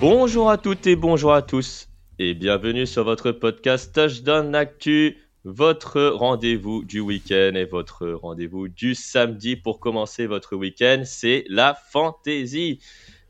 Bonjour 0.00 0.50
à 0.50 0.58
toutes 0.58 0.86
et 0.86 0.96
bonjour 0.96 1.32
à 1.32 1.42
tous 1.42 1.88
et 2.18 2.34
bienvenue 2.34 2.86
sur 2.86 3.04
votre 3.04 3.30
podcast 3.30 3.94
Touchdown 3.94 4.54
Actu, 4.54 5.16
votre 5.44 6.02
rendez-vous 6.02 6.82
du 6.82 6.98
week-end 6.98 7.52
et 7.54 7.66
votre 7.66 8.08
rendez-vous 8.08 8.66
du 8.66 8.96
samedi 8.96 9.54
pour 9.54 9.78
commencer 9.78 10.26
votre 10.26 10.56
week-end, 10.56 11.02
c'est 11.04 11.44
la 11.48 11.76
fantasy. 11.92 12.80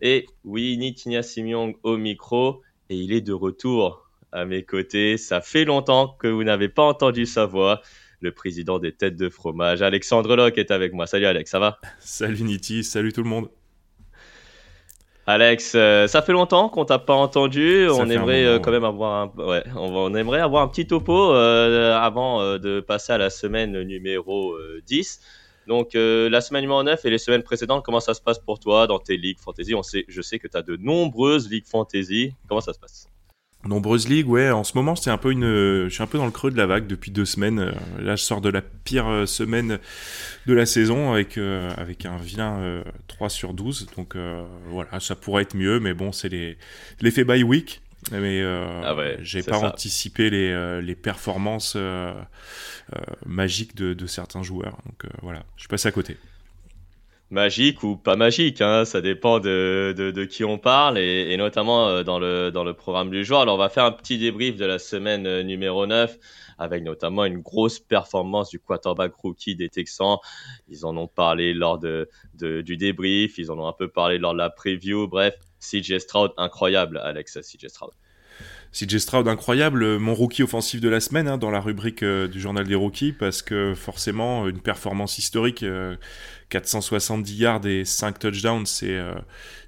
Et 0.01 0.27
oui, 0.45 0.79
Nitinia 0.79 1.23
Simiong 1.23 1.74
au 1.82 1.98
micro 1.98 2.62
et 2.88 2.96
il 2.96 3.12
est 3.12 3.20
de 3.20 3.34
retour 3.34 4.09
à 4.32 4.45
mes 4.45 4.62
côtés. 4.62 5.18
Ça 5.18 5.41
fait 5.41 5.65
longtemps 5.65 6.16
que 6.18 6.29
vous 6.29 6.45
n'avez 6.45 6.68
pas 6.68 6.84
entendu 6.84 7.27
sa 7.27 7.45
voix. 7.45 7.82
Le 8.27 8.32
président 8.32 8.80
des 8.80 8.91
têtes 8.91 9.15
de 9.16 9.29
fromage, 9.29 9.82
Alexandre 9.82 10.35
Locke, 10.35 10.59
est 10.59 10.73
avec 10.73 10.93
moi. 10.93 11.07
Salut 11.07 11.27
Alex, 11.27 11.49
ça 11.49 11.60
va? 11.60 11.79
Salut 12.01 12.43
Niti, 12.43 12.83
salut 12.83 13.13
tout 13.13 13.23
le 13.23 13.29
monde. 13.29 13.49
Alex, 15.29 15.74
euh, 15.77 16.09
ça 16.09 16.23
fait 16.23 16.33
longtemps 16.33 16.68
qu'on 16.68 16.85
t'a 16.85 16.99
pas 16.99 17.15
entendu. 17.15 17.87
Ça 17.87 17.95
on 17.95 18.10
aimerait 18.10 18.45
euh, 18.45 18.59
quand 18.59 18.73
même 18.73 18.83
avoir 18.83 19.23
un, 19.38 19.45
ouais, 19.45 19.63
on, 19.77 19.93
va- 19.93 19.99
on 20.01 20.15
aimerait 20.16 20.41
avoir 20.41 20.65
un 20.65 20.66
petit 20.68 20.88
topo 20.88 21.33
euh, 21.35 21.96
avant 21.96 22.59
de 22.59 22.80
passer 22.80 23.13
à 23.13 23.18
la 23.18 23.30
semaine 23.30 23.80
numéro 23.83 24.55
euh, 24.55 24.83
10. 24.88 25.21
Donc 25.68 25.90
la 25.95 26.40
semaine 26.40 26.63
numéro 26.63 26.83
9 26.83 27.05
et 27.05 27.11
les 27.11 27.18
semaines 27.18 27.45
précédentes, 27.45 27.85
comment 27.85 28.01
ça 28.01 28.15
se 28.15 28.21
passe 28.21 28.40
pour 28.40 28.59
toi 28.59 28.88
dans 28.88 28.99
tes 28.99 29.16
ligues 29.16 29.38
fantasy? 29.38 29.73
On 29.77 29.85
sait, 29.85 30.05
je 30.09 30.21
sais 30.21 30.40
que 30.40 30.49
tu 30.49 30.57
as 30.57 30.63
de 30.63 30.74
nombreuses 30.77 31.49
ligues 31.49 31.66
fantasy. 31.66 32.35
Comment 32.49 32.61
ça 32.61 32.73
se 32.73 32.79
passe? 32.80 33.09
Nombreuses 33.68 34.09
ligues, 34.09 34.28
ouais. 34.28 34.50
En 34.50 34.64
ce 34.64 34.76
moment, 34.76 34.96
c'est 34.96 35.10
un 35.10 35.18
peu 35.18 35.30
une. 35.32 35.45
Je 35.45 35.88
suis 35.90 36.02
un 36.02 36.06
peu 36.06 36.18
dans 36.18 36.26
le 36.26 36.30
creux 36.30 36.50
de 36.50 36.56
la 36.56 36.66
vague 36.66 36.86
depuis 36.86 37.10
deux 37.10 37.24
semaines. 37.24 37.59
Euh, 37.59 37.72
Là, 38.00 38.16
je 38.16 38.22
sors 38.22 38.40
de 38.40 38.48
la 38.48 38.62
pire 38.62 39.09
euh, 39.09 39.26
semaine 39.26 39.78
de 40.46 40.54
la 40.54 40.66
saison 40.66 41.12
avec 41.12 41.38
euh, 41.38 41.70
avec 41.76 42.06
un 42.06 42.16
vilain 42.16 42.59
euh, 42.60 42.82
3 43.09 43.28
sur 43.30 43.54
12. 43.54 43.88
Donc 43.96 44.14
euh, 44.16 44.44
voilà, 44.68 45.00
ça 45.00 45.16
pourrait 45.16 45.42
être 45.42 45.54
mieux, 45.56 45.80
mais 45.80 45.94
bon, 45.94 46.12
c'est 46.12 46.28
les 46.28 46.59
l'effet 47.00 47.24
bye 47.24 47.42
week. 47.42 47.80
Mais 48.12 48.40
Ah 48.84 48.94
ouais, 48.94 49.18
j'ai 49.22 49.42
pas 49.42 49.59
ça. 49.59 49.68
anticipé 49.68 50.30
les, 50.30 50.80
les 50.80 50.94
performances 50.94 51.76
magiques 53.24 53.74
de, 53.74 53.94
de 53.94 54.06
certains 54.06 54.42
joueurs. 54.42 54.78
Donc 54.87 55.10
voilà, 55.22 55.42
je 55.56 55.62
suis 55.62 55.68
passé 55.68 55.88
à 55.88 55.92
côté. 55.92 56.16
Magique 57.30 57.82
ou 57.82 57.96
pas 57.96 58.15
magique, 58.15 58.60
hein, 58.60 58.85
ça 58.85 59.01
dépend 59.01 59.41
de, 59.41 60.24
qui 60.30 60.45
on 60.45 60.59
parle 60.59 60.96
et, 60.96 61.37
notamment 61.37 61.88
euh, 61.88 62.05
dans 62.05 62.21
le, 62.21 62.52
dans 62.52 62.63
le 62.63 62.73
programme 62.73 63.10
du 63.10 63.24
jour. 63.24 63.41
Alors 63.41 63.57
on 63.57 63.59
va 63.59 63.68
faire 63.68 63.85
un 63.85 63.91
petit 63.91 64.16
débrief 64.16 64.55
de 64.55 64.65
la 64.65 64.78
semaine 64.78 65.27
euh, 65.27 65.43
numéro 65.43 65.87
9 65.87 66.16
avec 66.59 66.84
notamment 66.84 67.25
une 67.25 67.41
grosse 67.41 67.81
performance 67.81 68.50
du 68.50 68.60
quarterback 68.60 69.12
rookie 69.15 69.56
des 69.56 69.69
Texans. 69.69 70.19
Ils 70.69 70.87
en 70.87 70.97
ont 70.97 71.09
parlé 71.09 71.53
lors 71.53 71.81
de, 71.81 72.09
du 72.34 72.77
débrief, 72.77 73.39
ils 73.39 73.50
en 73.50 73.59
ont 73.59 73.67
un 73.67 73.73
peu 73.73 73.89
parlé 73.89 74.19
lors 74.19 74.33
de 74.33 74.39
la 74.39 74.49
preview. 74.49 75.09
Bref, 75.09 75.34
CJ 75.59 75.99
Stroud, 75.99 76.31
incroyable, 76.37 76.99
Alex, 76.99 77.41
CJ 77.41 77.67
Stroud. 77.67 77.91
CJ 78.78 78.98
Stroud 78.98 79.26
incroyable, 79.28 79.82
euh, 79.82 79.98
mon 79.98 80.12
rookie 80.14 80.42
offensif 80.42 80.82
de 80.82 80.88
la 80.91 81.00
semaine 81.00 81.28
hein, 81.28 81.38
dans 81.38 81.50
la 81.50 81.60
rubrique 81.60 82.03
euh, 82.03 82.28
du 82.28 82.41
journal 82.41 82.66
des 82.66 82.75
rookies 82.75 83.12
parce 83.12 83.41
que 83.41 83.72
forcément 83.75 84.47
une 84.48 84.60
performance 84.60 85.16
historique, 85.16 85.62
euh, 85.62 85.97
470 86.50 87.34
yards 87.38 87.66
et 87.66 87.84
5 87.84 88.19
touchdowns, 88.19 88.66
c'est 88.66 88.91
euh, 88.97 89.14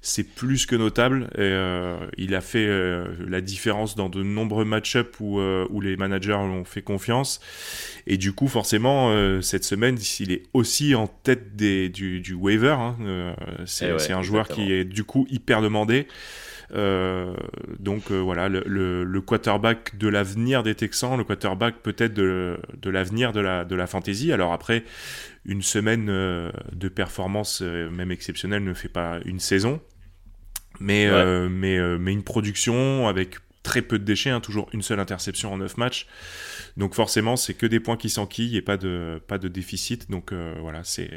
c'est 0.01 0.23
plus 0.23 0.65
que 0.65 0.75
notable. 0.75 1.23
Et, 1.33 1.39
euh, 1.39 1.97
il 2.17 2.35
a 2.35 2.41
fait 2.41 2.65
euh, 2.67 3.05
la 3.27 3.41
différence 3.41 3.95
dans 3.95 4.09
de 4.09 4.21
nombreux 4.23 4.63
match-ups 4.63 5.19
où, 5.19 5.39
euh, 5.39 5.65
où 5.71 5.81
les 5.81 5.97
managers 5.97 6.37
lui 6.45 6.53
ont 6.53 6.63
fait 6.63 6.81
confiance. 6.83 7.39
Et 8.07 8.17
du 8.17 8.31
coup, 8.31 8.47
forcément, 8.47 9.09
euh, 9.09 9.41
cette 9.41 9.63
semaine, 9.65 9.97
il 10.19 10.31
est 10.31 10.43
aussi 10.53 10.93
en 10.95 11.07
tête 11.07 11.55
des, 11.55 11.89
du, 11.89 12.21
du 12.21 12.33
waiver. 12.33 12.77
hein. 12.79 12.95
Euh, 13.01 13.33
c'est 13.65 13.89
Eh 13.89 13.91
ouais, 13.93 13.99
c'est 13.99 14.13
un 14.13 14.21
joueur 14.21 14.43
exactement. 14.45 14.67
qui 14.67 14.73
est 14.73 14.85
du 14.85 15.03
coup 15.03 15.27
hyper 15.29 15.61
demandé. 15.61 16.07
Euh, 16.73 17.33
donc 17.79 18.11
euh, 18.11 18.19
voilà, 18.19 18.47
le, 18.49 18.63
le, 18.65 19.03
le 19.03 19.21
quarterback 19.21 19.97
de 19.97 20.07
l'avenir 20.07 20.63
des 20.63 20.75
Texans, 20.75 21.17
le 21.17 21.23
quarterback 21.23 21.81
peut-être 21.81 22.13
de, 22.13 22.59
de 22.81 22.89
l'avenir 22.89 23.31
de 23.31 23.39
la, 23.39 23.65
de 23.65 23.75
la 23.75 23.87
fantasy. 23.87 24.31
Alors 24.31 24.53
après, 24.53 24.83
une 25.45 25.61
semaine 25.61 26.07
euh, 26.09 26.51
de 26.73 26.87
performance, 26.89 27.61
même 27.61 28.11
exceptionnelle, 28.11 28.63
ne 28.63 28.73
fait 28.73 28.89
pas 28.89 29.19
une 29.25 29.39
saison. 29.39 29.81
Mais, 30.79 31.09
Ouais. 31.09 31.49
mais, 31.49 31.79
mais 31.97 32.13
une 32.13 32.23
production 32.23 33.07
avec 33.07 33.35
très 33.63 33.81
peu 33.81 33.99
de 33.99 34.03
déchets, 34.05 34.29
hein, 34.29 34.39
toujours 34.39 34.69
une 34.71 34.81
seule 34.81 34.99
interception 34.99 35.51
en 35.53 35.57
9 35.57 35.77
matchs. 35.77 36.07
Donc 36.77 36.93
forcément, 36.95 37.35
c'est 37.35 37.53
que 37.53 37.65
des 37.65 37.79
points 37.81 37.97
qui 37.97 38.09
s'enquillent 38.09 38.55
et 38.55 38.61
pas 38.61 38.77
de, 38.77 39.21
pas 39.27 39.37
de 39.37 39.47
déficit. 39.49 40.09
Donc 40.09 40.31
euh, 40.31 40.55
voilà, 40.61 40.83
c'est 40.83 41.09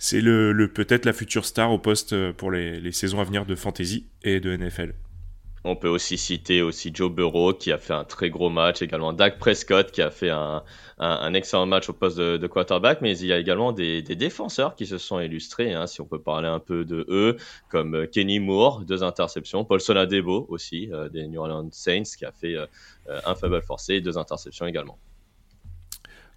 c'est 0.00 0.22
le, 0.22 0.66
peut-être 0.66 1.04
la 1.04 1.12
future 1.12 1.44
star 1.44 1.70
au 1.70 1.78
poste 1.78 2.14
euh, 2.14 2.32
pour 2.32 2.50
les, 2.50 2.80
les 2.80 2.90
saisons 2.90 3.20
à 3.20 3.24
venir 3.24 3.44
de 3.44 3.54
fantasy 3.54 4.06
et 4.24 4.40
de 4.40 4.56
NFL. 4.56 4.94
On 5.62 5.76
peut 5.76 5.88
aussi 5.88 6.16
citer 6.16 6.62
aussi 6.62 6.90
Joe 6.94 7.12
Burrow 7.12 7.52
qui 7.52 7.70
a 7.70 7.76
fait 7.76 7.92
un 7.92 8.04
très 8.04 8.30
gros 8.30 8.48
match, 8.48 8.80
également 8.80 9.12
Dak 9.12 9.38
Prescott 9.38 9.90
qui 9.90 10.00
a 10.00 10.10
fait 10.10 10.30
un, 10.30 10.64
excellent 11.34 11.66
match 11.66 11.90
au 11.90 11.92
poste 11.92 12.16
de, 12.16 12.46
quarterback, 12.46 13.02
mais 13.02 13.18
il 13.18 13.26
y 13.26 13.32
a 13.34 13.38
également 13.38 13.72
des, 13.72 14.00
défenseurs 14.00 14.74
qui 14.74 14.86
se 14.86 14.96
sont 14.96 15.20
illustrés, 15.20 15.74
hein, 15.74 15.86
si 15.86 16.00
on 16.00 16.06
peut 16.06 16.18
parler 16.18 16.48
un 16.48 16.60
peu 16.60 16.86
de 16.86 17.04
eux, 17.10 17.36
comme 17.68 17.94
euh, 17.94 18.06
Kenny 18.06 18.40
Moore, 18.40 18.80
deux 18.86 19.04
interceptions, 19.04 19.66
Paulson 19.66 19.96
Adebo 19.96 20.46
aussi, 20.48 20.88
euh, 20.92 21.10
des 21.10 21.26
New 21.26 21.40
Orleans 21.40 21.68
Saints 21.72 22.04
qui 22.16 22.24
a 22.24 22.32
fait 22.32 22.56
un 23.26 23.34
fumble 23.34 23.60
forcé 23.60 24.00
deux 24.00 24.16
interceptions 24.16 24.66
également. 24.66 24.98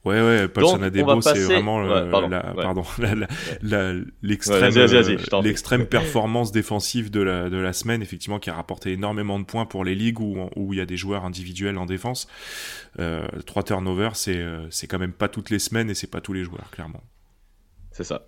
Ouais, 0.06 0.22
ouais, 0.22 0.50
Paulson 0.50 0.80
Donc, 0.80 0.84
Adebo, 0.88 1.22
c'est 1.22 1.30
passer- 1.30 1.46
vraiment 1.46 1.82
Ouais, 1.82 2.10
pardon, 2.12 2.28
la, 2.28 2.54
ouais. 2.54 2.62
pardon, 2.62 2.84
l'extrême 5.42 5.86
performance 5.86 6.52
défensive 6.52 7.10
de 7.10 7.22
la, 7.22 7.50
de 7.50 7.56
la 7.58 7.72
semaine, 7.72 8.02
effectivement, 8.02 8.38
qui 8.40 8.50
a 8.50 8.54
rapporté 8.54 8.92
énormément 8.92 9.40
de 9.40 9.46
points 9.46 9.66
pour 9.66 9.86
les 9.86 9.96
ligues 9.96 10.20
où, 10.20 10.38
où 10.58 10.74
il 10.74 10.80
y 10.80 10.82
a 10.82 10.86
des 10.86 10.98
joueurs 10.98 11.24
individuels 11.24 11.78
en 11.78 11.86
défense. 11.86 12.28
Euh, 13.00 13.26
trois 13.46 13.64
turnovers, 13.64 14.18
c'est 14.18 14.38
euh, 14.38 14.68
c'est 14.70 14.88
quand 14.88 15.00
même 15.00 15.14
pas 15.14 15.30
toutes 15.30 15.50
les 15.50 15.60
semaines 15.60 15.90
et 15.90 15.94
c'est 15.94 16.12
pas 16.12 16.20
tous 16.22 16.34
les 16.34 16.44
joueurs, 16.44 16.70
clairement. 16.72 17.02
C'est 17.92 18.04
ça. 18.04 18.28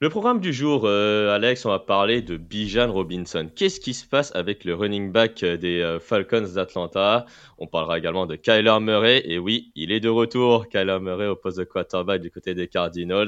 Le 0.00 0.10
programme 0.10 0.38
du 0.38 0.52
jour, 0.52 0.82
euh, 0.84 1.34
Alex, 1.34 1.66
on 1.66 1.70
va 1.70 1.80
parler 1.80 2.22
de 2.22 2.36
Bijan 2.36 2.92
Robinson. 2.92 3.50
Qu'est-ce 3.52 3.80
qui 3.80 3.94
se 3.94 4.06
passe 4.06 4.32
avec 4.36 4.62
le 4.62 4.72
running 4.72 5.10
back 5.10 5.42
euh, 5.42 5.56
des 5.56 5.80
euh, 5.80 5.98
Falcons 5.98 6.48
d'Atlanta? 6.54 7.26
On 7.58 7.66
parlera 7.66 7.98
également 7.98 8.24
de 8.24 8.36
Kyler 8.36 8.78
Murray. 8.80 9.22
Et 9.24 9.40
oui, 9.40 9.72
il 9.74 9.90
est 9.90 9.98
de 9.98 10.08
retour, 10.08 10.68
Kyler 10.68 11.00
Murray 11.00 11.26
au 11.26 11.34
poste 11.34 11.58
de 11.58 11.64
quarterback 11.64 12.20
du 12.22 12.30
côté 12.30 12.54
des 12.54 12.68
Cardinals. 12.68 13.26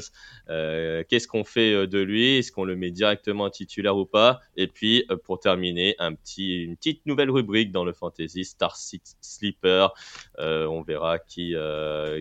Euh, 0.48 1.02
Qu'est-ce 1.08 1.26
qu'on 1.26 1.42
fait 1.42 1.72
euh, 1.74 1.86
de 1.88 1.98
lui? 1.98 2.36
Est-ce 2.36 2.52
qu'on 2.52 2.62
le 2.62 2.76
met 2.76 2.92
directement 2.92 3.50
titulaire 3.50 3.96
ou 3.96 4.06
pas? 4.06 4.38
Et 4.56 4.68
puis, 4.68 5.04
pour 5.24 5.40
terminer, 5.40 5.96
un 5.98 6.14
petit, 6.14 6.62
une 6.62 6.76
petite 6.76 7.04
nouvelle 7.04 7.32
rubrique 7.32 7.72
dans 7.72 7.84
le 7.84 7.92
Fantasy 7.92 8.44
Star 8.44 8.76
Sleeper. 8.76 9.92
On 10.38 10.82
verra 10.82 11.18
qui, 11.18 11.56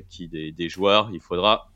qui 0.10 0.28
des, 0.28 0.52
des 0.52 0.70
joueurs 0.70 1.12
il 1.14 1.20
faudra 1.20 1.70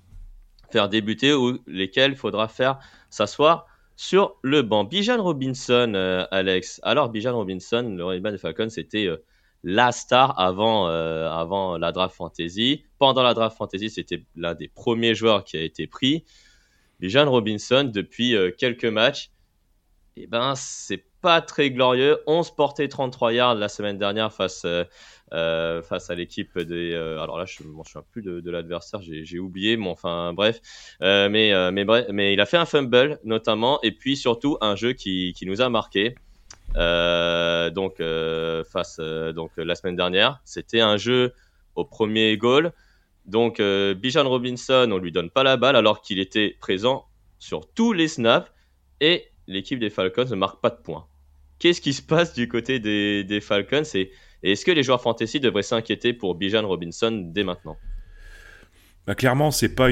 faire 0.74 0.90
débuter 0.90 1.34
ou 1.34 1.60
lesquels 1.68 2.16
faudra 2.16 2.48
faire 2.48 2.80
s'asseoir 3.12 3.68
sur 3.96 4.36
le 4.42 4.64
banc. 4.64 4.84
Bijan 4.84 5.22
Robinson, 5.22 5.94
euh, 5.96 6.25
Alex. 6.31 6.81
Alors, 6.84 7.10
Bijan 7.10 7.36
Robinson, 7.36 7.94
le 7.96 8.04
running 8.04 8.24
back 8.24 8.34
des 8.34 8.40
Falcons, 8.40 8.70
c'était 8.70 9.06
euh, 9.06 9.24
la 9.64 9.92
star 9.92 10.40
avant, 10.40 10.90
euh, 10.90 11.30
avant 11.30 11.78
la 11.78 11.92
draft 11.92 12.16
fantasy. 12.16 12.84
Pendant 12.98 13.22
la 13.22 13.36
draft 13.36 13.56
fantasy, 13.56 13.92
c'était 13.92 14.24
l'un 14.36 14.56
des 14.56 14.68
premiers 14.68 15.14
joueurs 15.14 15.44
qui 15.44 15.58
a 15.58 15.62
été 15.62 15.86
pris. 15.86 16.25
Bijan 17.00 17.30
Robinson, 17.30 17.90
depuis 17.94 18.36
quelques 18.58 18.86
matchs, 18.86 19.30
eh 20.16 20.25
ben, 20.25 20.54
c'est 20.56 21.06
pas 21.24 21.42
très 21.42 21.72
glorieux. 21.72 22.20
11 22.28 22.52
portées 22.52 22.90
33 22.90 23.34
yards 23.34 23.56
la 23.56 23.70
semaine 23.70 23.98
dernière 23.98 24.31
face, 24.31 24.68
face 25.31 26.10
à 26.10 26.16
l'équipe 26.16 26.60
des. 26.60 26.94
alors 26.94 27.40
là, 27.40 27.46
je 27.46 27.64
ne 27.64 27.70
me 27.70 27.84
souviens 27.84 28.04
plus 28.12 28.22
de, 28.22 28.52
l'adversaire, 28.52 29.00
j'ai 29.02 29.40
oublié, 29.40 29.78
mais 29.78 29.88
enfin 29.88 30.34
bref. 30.34 30.60
mais, 31.02 31.54
mais, 31.72 31.86
mais 32.12 32.34
il 32.34 32.42
a 32.42 32.46
fait 32.46 32.58
un 32.58 32.66
fumble 32.66 33.20
notamment, 33.24 33.80
et 33.81 33.92
puis 33.92 34.18
surtout 34.18 34.58
un 34.62 34.75
jeu 34.75 34.94
qui, 34.94 35.34
qui 35.36 35.46
nous 35.46 35.62
a 35.62 35.70
marqué. 35.70 36.16
donc, 36.75 38.02
face, 38.72 39.00
donc 39.00 39.52
la 39.58 39.75
semaine 39.75 39.96
dernière, 39.96 40.42
c'était 40.44 40.81
un 40.81 40.98
jeu 40.98 41.34
au 41.75 41.86
premier 41.86 42.38
goal. 42.38 42.74
Donc, 43.25 43.62
Bijan 43.62 44.28
Robinson, 44.28 44.90
on 44.92 44.98
lui 44.98 45.14
donne 45.14 45.30
pas 45.30 45.44
la 45.44 45.56
balle 45.56 45.78
alors 45.78 46.02
qu'il 46.02 46.20
était 46.20 46.58
présent 46.60 47.06
sur 47.40 47.74
tous 47.74 47.94
les 47.94 48.08
snaps 48.08 48.52
et 49.02 49.31
l'équipe 49.48 49.80
des 49.80 49.90
Falcons 49.90 50.25
ne 50.30 50.36
marque 50.36 50.62
pas 50.62 50.70
de 50.70 50.81
points. 50.81 51.06
Qu'est-ce 51.63 51.80
qui 51.80 51.94
se 51.94 52.01
passe 52.01 52.33
du 52.33 52.50
côté 52.50 52.81
des, 52.81 53.39
Falcons 53.39 53.83
et, 53.94 54.12
est-ce 54.44 54.65
que 54.65 54.71
les 54.71 54.83
joueurs 54.83 55.01
fantasy 55.01 55.39
devraient 55.39 55.63
s'inquiéter 55.63 56.12
pour 56.12 56.36
Bijan 56.36 56.68
Robinson 56.68 57.30
dès 57.33 57.45
maintenant? 57.45 57.80
Bah, 59.05 59.15
clairement, 59.15 59.51
c'est 59.51 59.67
pas 59.67 59.89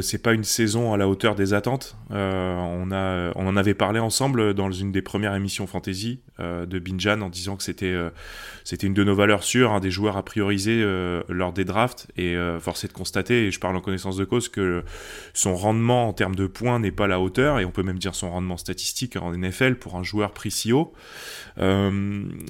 c'est 0.00 0.22
pas 0.22 0.32
une 0.32 0.44
saison 0.44 0.94
à 0.94 0.96
la 0.96 1.08
hauteur 1.08 1.34
des 1.34 1.52
attentes. 1.52 1.94
Euh, 2.10 2.54
on 2.54 2.90
a 2.90 3.32
on 3.34 3.46
en 3.46 3.54
avait 3.54 3.74
parlé 3.74 4.00
ensemble 4.00 4.54
dans 4.54 4.70
une 4.70 4.92
des 4.92 5.02
premières 5.02 5.34
émissions 5.34 5.66
fantasy 5.66 6.20
euh, 6.40 6.64
de 6.64 6.78
Binjan 6.78 7.20
en 7.20 7.28
disant 7.28 7.56
que 7.56 7.62
c'était 7.62 7.92
euh, 7.92 8.08
une 8.82 8.94
de 8.94 9.04
nos 9.04 9.14
valeurs 9.14 9.42
sûres, 9.42 9.72
un 9.72 9.80
des 9.80 9.90
joueurs 9.90 10.16
à 10.16 10.24
prioriser 10.24 10.82
lors 11.28 11.52
des 11.52 11.64
drafts 11.64 12.08
et 12.16 12.36
force 12.60 12.84
est 12.84 12.88
de 12.88 12.92
constater 12.92 13.46
et 13.46 13.50
je 13.50 13.60
parle 13.60 13.76
en 13.76 13.80
connaissance 13.80 14.16
de 14.16 14.24
cause 14.24 14.48
que 14.48 14.82
son 15.34 15.54
rendement 15.54 16.08
en 16.08 16.12
termes 16.12 16.34
de 16.34 16.46
points 16.46 16.78
n'est 16.78 16.90
pas 16.90 17.04
à 17.04 17.08
la 17.08 17.20
hauteur 17.20 17.60
et 17.60 17.64
on 17.64 17.70
peut 17.70 17.82
même 17.82 17.98
dire 17.98 18.14
son 18.14 18.30
rendement 18.30 18.56
statistique 18.56 19.16
en 19.16 19.32
NFL 19.32 19.76
pour 19.76 19.96
un 19.96 20.02
joueur 20.02 20.32
pris 20.32 20.50
si 20.50 20.72
haut. 20.72 20.92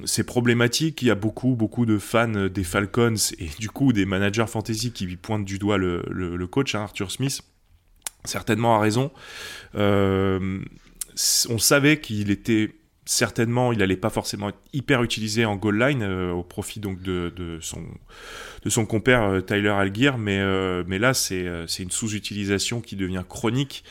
c'est 0.04 0.24
problématique. 0.24 1.02
Il 1.02 1.08
y 1.08 1.10
a 1.10 1.14
beaucoup 1.14 1.54
beaucoup 1.54 1.84
de 1.84 1.98
fans 1.98 2.48
des 2.48 2.64
Falcons 2.64 3.14
et 3.38 3.50
du 3.58 3.68
coup 3.68 3.92
des 3.92 4.06
managers 4.06 4.46
fantasy 4.46 4.92
qui 4.92 5.06
lui 5.06 5.16
pointent 5.16 5.44
du 5.44 5.58
doigt 5.58 5.78
le 5.78 5.95
le, 6.08 6.46
coach, 6.46 6.74
hein, 6.74 6.82
Arthur 6.82 7.10
Smith, 7.10 7.42
certainement 8.26 8.76
a 8.76 8.80
raison. 8.80 9.10
Euh, 9.74 10.60
on 11.48 11.58
savait 11.58 12.00
qu'il 12.00 12.30
était 12.30 12.74
certainement, 13.04 13.72
il 13.72 13.78
n'allait 13.78 13.96
pas 13.96 14.10
forcément 14.10 14.48
être 14.48 14.58
hyper 14.72 15.02
utilisé 15.02 15.44
en 15.44 15.54
goal 15.54 15.78
line 15.78 16.02
euh, 16.02 16.32
au 16.32 16.42
profit 16.42 16.80
donc 16.80 17.00
de, 17.02 17.58
son, 17.60 17.82
de 18.64 18.70
son 18.70 18.84
compère 18.84 19.22
euh, 19.22 19.40
Tyler 19.40 19.68
Algier, 19.68 20.12
mais, 20.18 20.42
mais 20.84 20.98
là 20.98 21.14
c'est 21.14 21.46
une 21.78 21.90
sous-utilisation 21.90 22.80
qui 22.80 22.96
devient 22.96 23.24
chronique. 23.28 23.84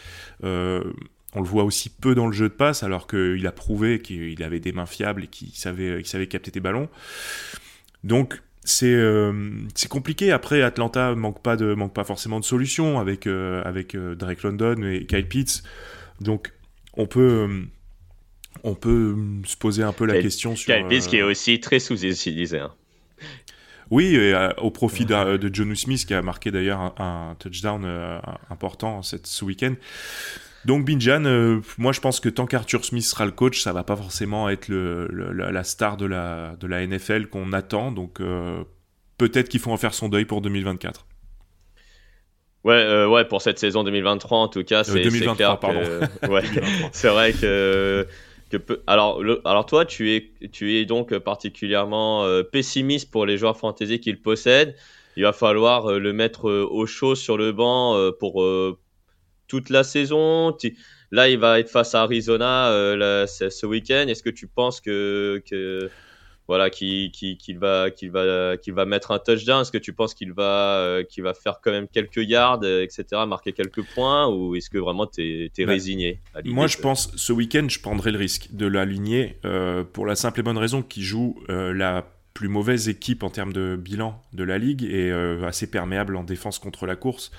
on 0.43 1.41
le 1.41 1.47
voit 1.47 1.63
aussi 1.63 1.89
peu 1.89 2.13
dans 2.13 2.27
le 2.27 2.33
jeu 2.33 2.49
de 2.49 2.53
passe, 2.53 2.83
alors 2.83 3.07
qu'il 3.07 3.47
a 3.47 3.51
prouvé 3.51 4.01
qu'il 4.01 4.41
avait 4.43 4.59
des 4.59 4.73
mains 4.73 4.85
fiables 4.85 5.23
et 5.23 5.27
qu'il 5.27 5.51
savait, 5.53 5.97
qu'il 5.97 6.07
savait 6.07 6.27
capter 6.27 6.51
des 6.51 6.59
ballons. 6.59 6.89
Donc 8.03 8.41
euh, 8.83 9.51
c'est 9.75 9.87
compliqué. 9.87 10.31
Après, 10.31 10.61
Atlanta 10.61 11.15
manque 11.15 11.41
pas 11.41 11.55
de 11.55 11.73
manque 11.73 11.93
pas 11.93 12.03
forcément 12.03 12.39
de 12.39 12.45
solutions 12.45 12.99
avec 12.99 13.27
euh, 13.27 13.61
avec 13.63 13.95
euh, 13.95 14.15
Drake 14.15 14.43
London 14.43 14.81
et 14.83 15.05
Kyle 15.05 15.27
Pitts. 15.27 15.63
Donc 16.21 16.53
on 16.93 17.05
peut 17.05 17.47
on 18.63 18.73
peut 18.73 19.15
se 19.45 19.55
poser 19.57 19.83
un 19.83 19.93
peu 19.93 20.05
la 20.05 20.21
question 20.21 20.55
sur 20.55 20.73
Kyle 20.73 20.87
Pitts 20.87 21.07
qui 21.07 21.17
est 21.17 21.23
aussi 21.23 21.59
très 21.59 21.79
sous-utilisé. 21.79 22.59
Hein. 22.59 22.73
Oui, 23.91 24.17
au 24.57 24.71
profit 24.71 25.05
de, 25.05 25.49
John 25.53 25.75
Smith 25.75 26.07
qui 26.07 26.15
a 26.15 26.23
marqué 26.23 26.49
d'ailleurs 26.49 26.99
un, 26.99 27.35
touchdown 27.37 27.85
important 28.49 29.03
cette, 29.03 29.27
ce 29.27 29.45
week-end. 29.45 29.75
Donc 30.65 30.83
Binjan, 30.83 31.25
euh, 31.25 31.59
moi 31.77 31.91
je 31.91 32.01
pense 32.01 32.19
que 32.19 32.27
tant 32.27 32.47
qu'Arthur 32.47 32.83
Smith 32.83 33.03
sera 33.03 33.25
le 33.25 33.31
coach, 33.31 33.61
ça 33.61 33.71
va 33.71 33.83
pas 33.83 33.95
forcément 33.95 34.49
être 34.49 34.67
le, 34.67 35.07
la 35.31 35.63
star 35.63 35.95
de 35.95 36.07
la, 36.07 36.55
de 36.59 36.65
la 36.65 36.85
NFL 36.85 37.27
qu'on 37.27 37.53
attend. 37.53 37.91
Donc 37.91 38.19
euh, 38.19 38.63
peut-être 39.19 39.47
qu'il 39.47 39.59
faut 39.59 39.71
en 39.71 39.77
faire 39.77 39.93
son 39.93 40.09
deuil 40.09 40.25
pour 40.25 40.41
2024. 40.41 41.05
Ouais, 42.63 42.73
euh, 42.73 43.07
ouais, 43.07 43.25
pour 43.25 43.43
cette 43.43 43.59
saison 43.59 43.83
2023 43.83 44.39
en 44.39 44.47
tout 44.47 44.63
cas, 44.63 44.83
c'est 44.83 44.99
clair 45.01 45.59
pardon. 45.59 45.81
ouais, 46.29 46.41
c'est 46.91 47.09
vrai 47.09 47.33
que, 47.33 48.07
que 48.49 48.57
alors, 48.87 49.21
alors 49.45 49.67
toi, 49.67 49.85
tu 49.85 50.15
es, 50.15 50.31
tu 50.51 50.77
es 50.77 50.85
donc 50.85 51.15
particulièrement 51.19 52.27
pessimiste 52.51 53.11
pour 53.11 53.27
les 53.27 53.37
joueurs 53.37 53.57
fantasy 53.57 53.99
qu'il 53.99 54.19
possède. 54.19 54.75
Il 55.15 55.23
va 55.23 55.31
falloir 55.31 55.91
le 55.91 56.11
mettre 56.11 56.49
au 56.49 56.85
chaud 56.87 57.13
sur 57.13 57.37
le 57.37 57.51
banc 57.51 58.11
pour 58.19 58.43
toute 59.47 59.69
la 59.69 59.83
saison 59.83 60.55
Là, 61.11 61.29
il 61.29 61.37
va 61.37 61.59
être 61.59 61.69
face 61.69 61.95
à 61.95 62.01
Arizona 62.01 62.69
euh, 62.69 63.25
ce 63.27 63.65
week-end. 63.65 64.05
Est-ce 64.07 64.23
que 64.23 64.29
tu 64.29 64.47
penses 64.47 64.81
que, 64.81 65.41
voilà, 66.47 66.69
qu'il 66.69 67.11
va, 67.57 67.89
qu'il 67.89 68.11
va, 68.11 68.57
qu'il 68.57 68.73
va 68.73 68.85
mettre 68.85 69.11
un 69.11 69.19
touchdown? 69.19 69.61
Est-ce 69.61 69.71
que 69.71 69.77
tu 69.77 69.93
penses 69.93 70.13
qu'il 70.13 70.33
va, 70.33 70.79
euh, 70.79 71.03
qu'il 71.03 71.23
va 71.23 71.33
faire 71.33 71.59
quand 71.63 71.71
même 71.71 71.87
quelques 71.87 72.17
yards, 72.17 72.61
euh, 72.63 72.83
etc., 72.83 73.05
marquer 73.27 73.53
quelques 73.53 73.83
points? 73.93 74.27
Ou 74.27 74.55
est-ce 74.55 74.69
que 74.69 74.77
vraiment 74.77 75.07
tu 75.07 75.45
es, 75.45 75.65
bah, 75.65 75.71
résigné 75.71 76.19
Moi, 76.43 76.67
je 76.67 76.77
pense 76.77 77.11
ce 77.15 77.31
week-end, 77.31 77.67
je 77.69 77.79
prendrai 77.79 78.11
le 78.11 78.17
risque 78.17 78.49
de 78.51 78.65
l'aligner 78.65 79.39
pour 79.93 80.05
la 80.05 80.15
simple 80.15 80.41
et 80.41 80.43
bonne 80.43 80.57
raison 80.57 80.81
qu'il 80.81 81.03
joue 81.03 81.39
la 81.47 82.07
plus 82.33 82.49
mauvaise 82.49 82.89
équipe 82.89 83.23
en 83.23 83.29
termes 83.29 83.53
de 83.53 83.77
bilan 83.77 84.21
de 84.33 84.43
la 84.43 84.57
ligue 84.57 84.83
et 84.83 85.11
assez 85.45 85.67
perméable 85.67 86.17
en 86.17 86.23
défense 86.23 86.59
contre 86.59 86.85
la 86.85 86.97
course. 86.97 87.31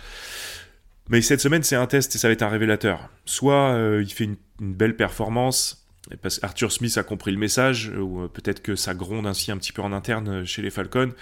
Mais 1.09 1.23
cette 1.23 1.41
semaine, 1.41 1.63
c'est 1.63 1.77
un 1.77 1.87
test 1.87 2.15
et 2.15 2.19
ça 2.19 2.29
va 2.29 2.33
être 2.33 2.43
un 2.43 2.49
révélateur. 2.49 3.09
Soit 3.25 3.75
euh, 3.75 4.03
il 4.03 4.13
fait 4.13 4.25
une, 4.25 4.37
belle 4.59 4.97
performance, 4.97 5.87
parce 6.23 6.39
qu'Arthur 6.39 6.73
Smith 6.73 6.97
a 6.97 7.03
compris 7.03 7.31
le 7.31 7.39
message, 7.39 7.93
ou 7.97 8.23
euh, 8.23 8.29
peut-être 8.29 8.63
que 8.63 8.75
ça 8.75 8.95
gronde 8.95 9.27
ainsi 9.27 9.53
un 9.53 9.59
petit 9.59 9.73
peu 9.73 9.83
en 9.83 9.93
interne 9.93 10.29
euh, 10.29 10.45
chez 10.45 10.63
les 10.63 10.71
Falcons, 10.71 11.13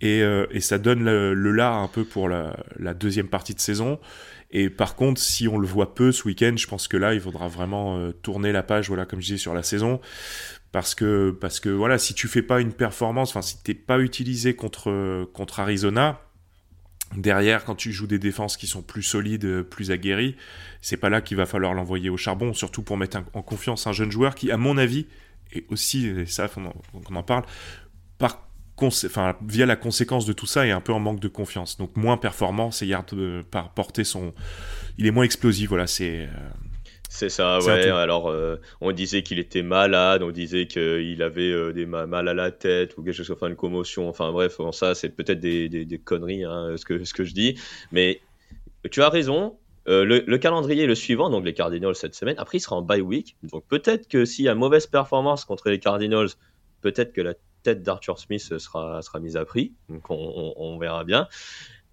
et, 0.00 0.22
ça 0.60 0.78
donne 0.78 1.04
le, 1.04 1.34
là 1.52 1.74
un 1.74 1.88
peu 1.88 2.04
pour 2.04 2.28
la, 2.28 2.54
deuxième 2.94 3.28
partie 3.28 3.54
de 3.54 3.60
saison. 3.60 3.98
Et 4.50 4.70
par 4.70 4.94
contre, 4.94 5.20
si 5.20 5.46
on 5.46 5.58
le 5.58 5.66
voit 5.66 5.94
peu 5.94 6.10
ce 6.10 6.24
week-end, 6.24 6.54
je 6.56 6.66
pense 6.66 6.88
que 6.88 6.96
là, 6.96 7.12
il 7.12 7.20
faudra 7.20 7.48
vraiment 7.48 8.12
tourner 8.22 8.52
la 8.52 8.62
page, 8.62 8.88
voilà, 8.88 9.04
comme 9.04 9.20
je 9.20 9.26
disais, 9.26 9.38
sur 9.38 9.52
la 9.52 9.62
saison. 9.62 10.00
Parce 10.72 10.94
que, 10.94 11.36
parce 11.38 11.60
que 11.60 11.68
voilà, 11.68 11.98
si 11.98 12.14
tu 12.14 12.28
fais 12.28 12.42
pas 12.42 12.60
une 12.60 12.72
performance, 12.72 13.30
enfin, 13.30 13.42
si 13.42 13.62
t'es 13.62 13.74
pas 13.74 13.98
utilisé 13.98 14.54
contre, 14.54 15.24
contre 15.32 15.60
Arizona, 15.60 16.20
Derrière, 17.16 17.64
quand 17.64 17.74
tu 17.74 17.90
joues 17.90 18.06
des 18.06 18.18
défenses 18.18 18.56
qui 18.56 18.66
sont 18.66 18.82
plus 18.82 19.02
solides, 19.02 19.62
plus 19.62 19.90
aguerries, 19.90 20.36
c'est 20.82 20.98
pas 20.98 21.08
là 21.08 21.20
qu'il 21.20 21.36
va 21.36 21.46
falloir 21.46 21.72
l'envoyer 21.72 22.10
au 22.10 22.16
charbon, 22.16 22.52
surtout 22.52 22.82
pour 22.82 22.96
mettre 22.96 23.18
en 23.32 23.42
confiance 23.42 23.86
un 23.86 23.92
jeune 23.92 24.10
joueur 24.10 24.34
qui, 24.34 24.50
à 24.50 24.58
mon 24.58 24.76
avis, 24.76 25.06
et 25.52 25.64
aussi, 25.70 26.06
et 26.06 26.26
ça, 26.26 26.48
on 26.56 27.16
en, 27.16 27.22
parle, 27.22 27.44
par 28.18 28.48
enfin, 28.80 29.36
via 29.46 29.66
la 29.66 29.76
conséquence 29.76 30.26
de 30.26 30.32
tout 30.32 30.46
ça, 30.46 30.66
est 30.66 30.70
un 30.70 30.80
peu 30.80 30.92
en 30.92 31.00
manque 31.00 31.20
de 31.20 31.28
confiance. 31.28 31.76
Donc 31.78 31.96
moins 31.96 32.16
performant, 32.16 32.70
c'est 32.70 32.88
euh, 33.12 33.42
par 33.50 33.72
porter 33.72 34.04
son, 34.04 34.34
il 34.98 35.06
est 35.06 35.10
moins 35.10 35.24
explosif. 35.24 35.68
Voilà, 35.68 35.86
c'est 35.86 36.26
euh, 36.26 36.28
c'est 37.08 37.30
ça, 37.30 37.58
ouais. 37.60 37.88
Alors, 37.88 38.28
euh, 38.28 38.60
on 38.82 38.92
disait 38.92 39.22
qu'il 39.22 39.38
était 39.38 39.62
malade, 39.62 40.22
on 40.22 40.30
disait 40.30 40.66
qu'il 40.66 41.22
avait 41.22 41.50
euh, 41.50 41.72
des 41.72 41.86
mal 41.86 42.28
à 42.28 42.34
la 42.34 42.50
tête 42.50 42.96
ou 42.96 43.02
quelque 43.02 43.14
chose, 43.14 43.30
enfin 43.30 43.48
une 43.48 43.56
commotion. 43.56 44.08
Enfin 44.08 44.30
bref, 44.30 44.60
ça, 44.72 44.94
c'est 44.94 45.08
peut-être 45.08 45.40
des, 45.40 45.68
des, 45.68 45.98
conneries, 45.98 46.44
hein, 46.44 46.74
ce, 46.76 46.84
que, 46.84 47.04
ce 47.04 47.14
que 47.14 47.24
je 47.24 47.32
dis. 47.32 47.58
Mais 47.92 48.20
tu 48.90 49.02
as 49.02 49.08
raison. 49.08 49.56
Euh, 49.88 50.04
le, 50.04 50.36
calendrier 50.36 50.84
est 50.84 50.86
le 50.86 50.94
suivant, 50.94 51.30
donc 51.30 51.46
les 51.46 51.54
Cardinals 51.54 51.94
cette 51.94 52.14
semaine. 52.14 52.36
Après, 52.36 52.58
il 52.58 52.60
sera 52.60 52.76
en 52.76 52.82
bye 52.82 53.00
week. 53.00 53.36
Donc 53.42 53.64
peut-être 53.66 54.06
que 54.06 54.26
s'il 54.26 54.44
y 54.44 54.48
a 54.50 54.54
mauvaise 54.54 54.86
performance 54.86 55.46
contre 55.46 55.70
les 55.70 55.78
Cardinals, 55.78 56.28
peut-être 56.82 57.14
que 57.14 57.22
la 57.22 57.32
tête 57.62 57.82
d'Arthur 57.82 58.18
Smith 58.18 58.58
sera, 58.58 59.00
sera 59.00 59.18
mise 59.18 59.38
à 59.38 59.46
prix. 59.46 59.72
Donc 59.88 60.10
on, 60.10 60.52
on 60.58 60.78
verra 60.78 61.04
bien. 61.04 61.26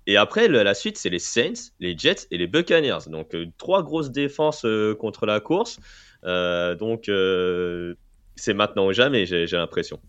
Et 0.08 0.18
après, 0.18 0.48
la 0.48 0.74
suite, 0.74 0.98
c'est 0.98 1.10
les 1.10 1.20
Saints, 1.20 1.72
les 1.80 1.98
Jets 1.98 2.28
et 2.30 2.38
les 2.38 2.48
Buccaneers. 2.48 3.10
Donc, 3.10 3.34
euh, 3.34 3.48
trois 3.58 3.82
grosses 3.82 4.12
défenses 4.12 4.64
euh, 4.66 4.94
contre 4.94 5.26
la 5.26 5.40
course. 5.40 5.80
Euh, 6.24 6.76
donc, 6.76 7.10
c'est 8.36 8.54
maintenant 8.54 8.88
ou 8.88 8.94
jamais, 8.94 9.26
j'ai 9.26 9.48
l'impression. 9.52 10.00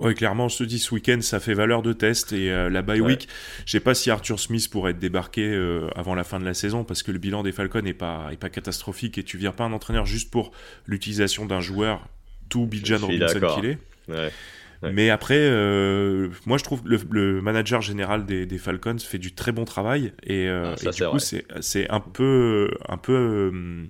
Oui, 0.00 0.14
clairement, 0.14 0.48
je 0.48 0.58
te 0.58 0.64
dis, 0.64 0.78
ce 0.78 0.94
week-end, 0.94 1.20
ça 1.22 1.40
fait 1.40 1.54
valeur 1.54 1.82
de 1.82 1.92
test. 1.92 2.32
Et 2.32 2.50
la 2.50 2.82
bye 2.82 3.00
week, 3.00 3.28
je 3.66 3.72
sais 3.72 3.80
pas 3.80 3.94
si 3.94 4.10
Arthur 4.10 4.38
Smith 4.38 4.68
pourrait 4.70 4.92
être 4.92 4.98
débarqué 4.98 5.56
avant 5.96 6.14
la 6.14 6.22
fin 6.22 6.38
de 6.38 6.44
la 6.44 6.54
saison, 6.54 6.84
parce 6.84 7.02
que 7.02 7.10
le 7.10 7.18
bilan 7.18 7.42
des 7.42 7.52
Falcons 7.52 7.82
n'est 7.82 7.94
pas, 7.94 8.28
est 8.30 8.36
pas 8.36 8.48
catastrophique. 8.48 9.18
Et 9.18 9.24
tu 9.24 9.38
viens 9.38 9.52
pas 9.52 9.64
un 9.64 9.72
entraîneur 9.72 10.06
juste 10.06 10.30
pour 10.30 10.52
l'utilisation 10.86 11.46
d'un 11.46 11.60
joueur, 11.60 12.06
tout 12.48 12.66
Bijan 12.66 12.98
Robinson 12.98 13.40
qu'il 13.56 13.70
est. 13.70 13.78
Ouais. 14.08 14.30
Mais 14.82 15.10
après, 15.10 15.38
euh, 15.38 16.28
moi 16.46 16.58
je 16.58 16.64
trouve 16.64 16.82
le, 16.84 17.00
le 17.10 17.42
manager 17.42 17.82
général 17.82 18.26
des, 18.26 18.46
des, 18.46 18.58
Falcons 18.58 18.98
fait 18.98 19.18
du 19.18 19.34
très 19.34 19.50
bon 19.52 19.64
travail 19.64 20.12
et, 20.22 20.48
euh, 20.48 20.74
ah, 20.86 20.90
du 20.90 21.04
coup 21.04 21.18
c'est 21.18 21.90
un 21.90 22.00
peu 22.00 22.70
un 22.88 22.96
peu 22.96 23.12
euh, 23.52 23.84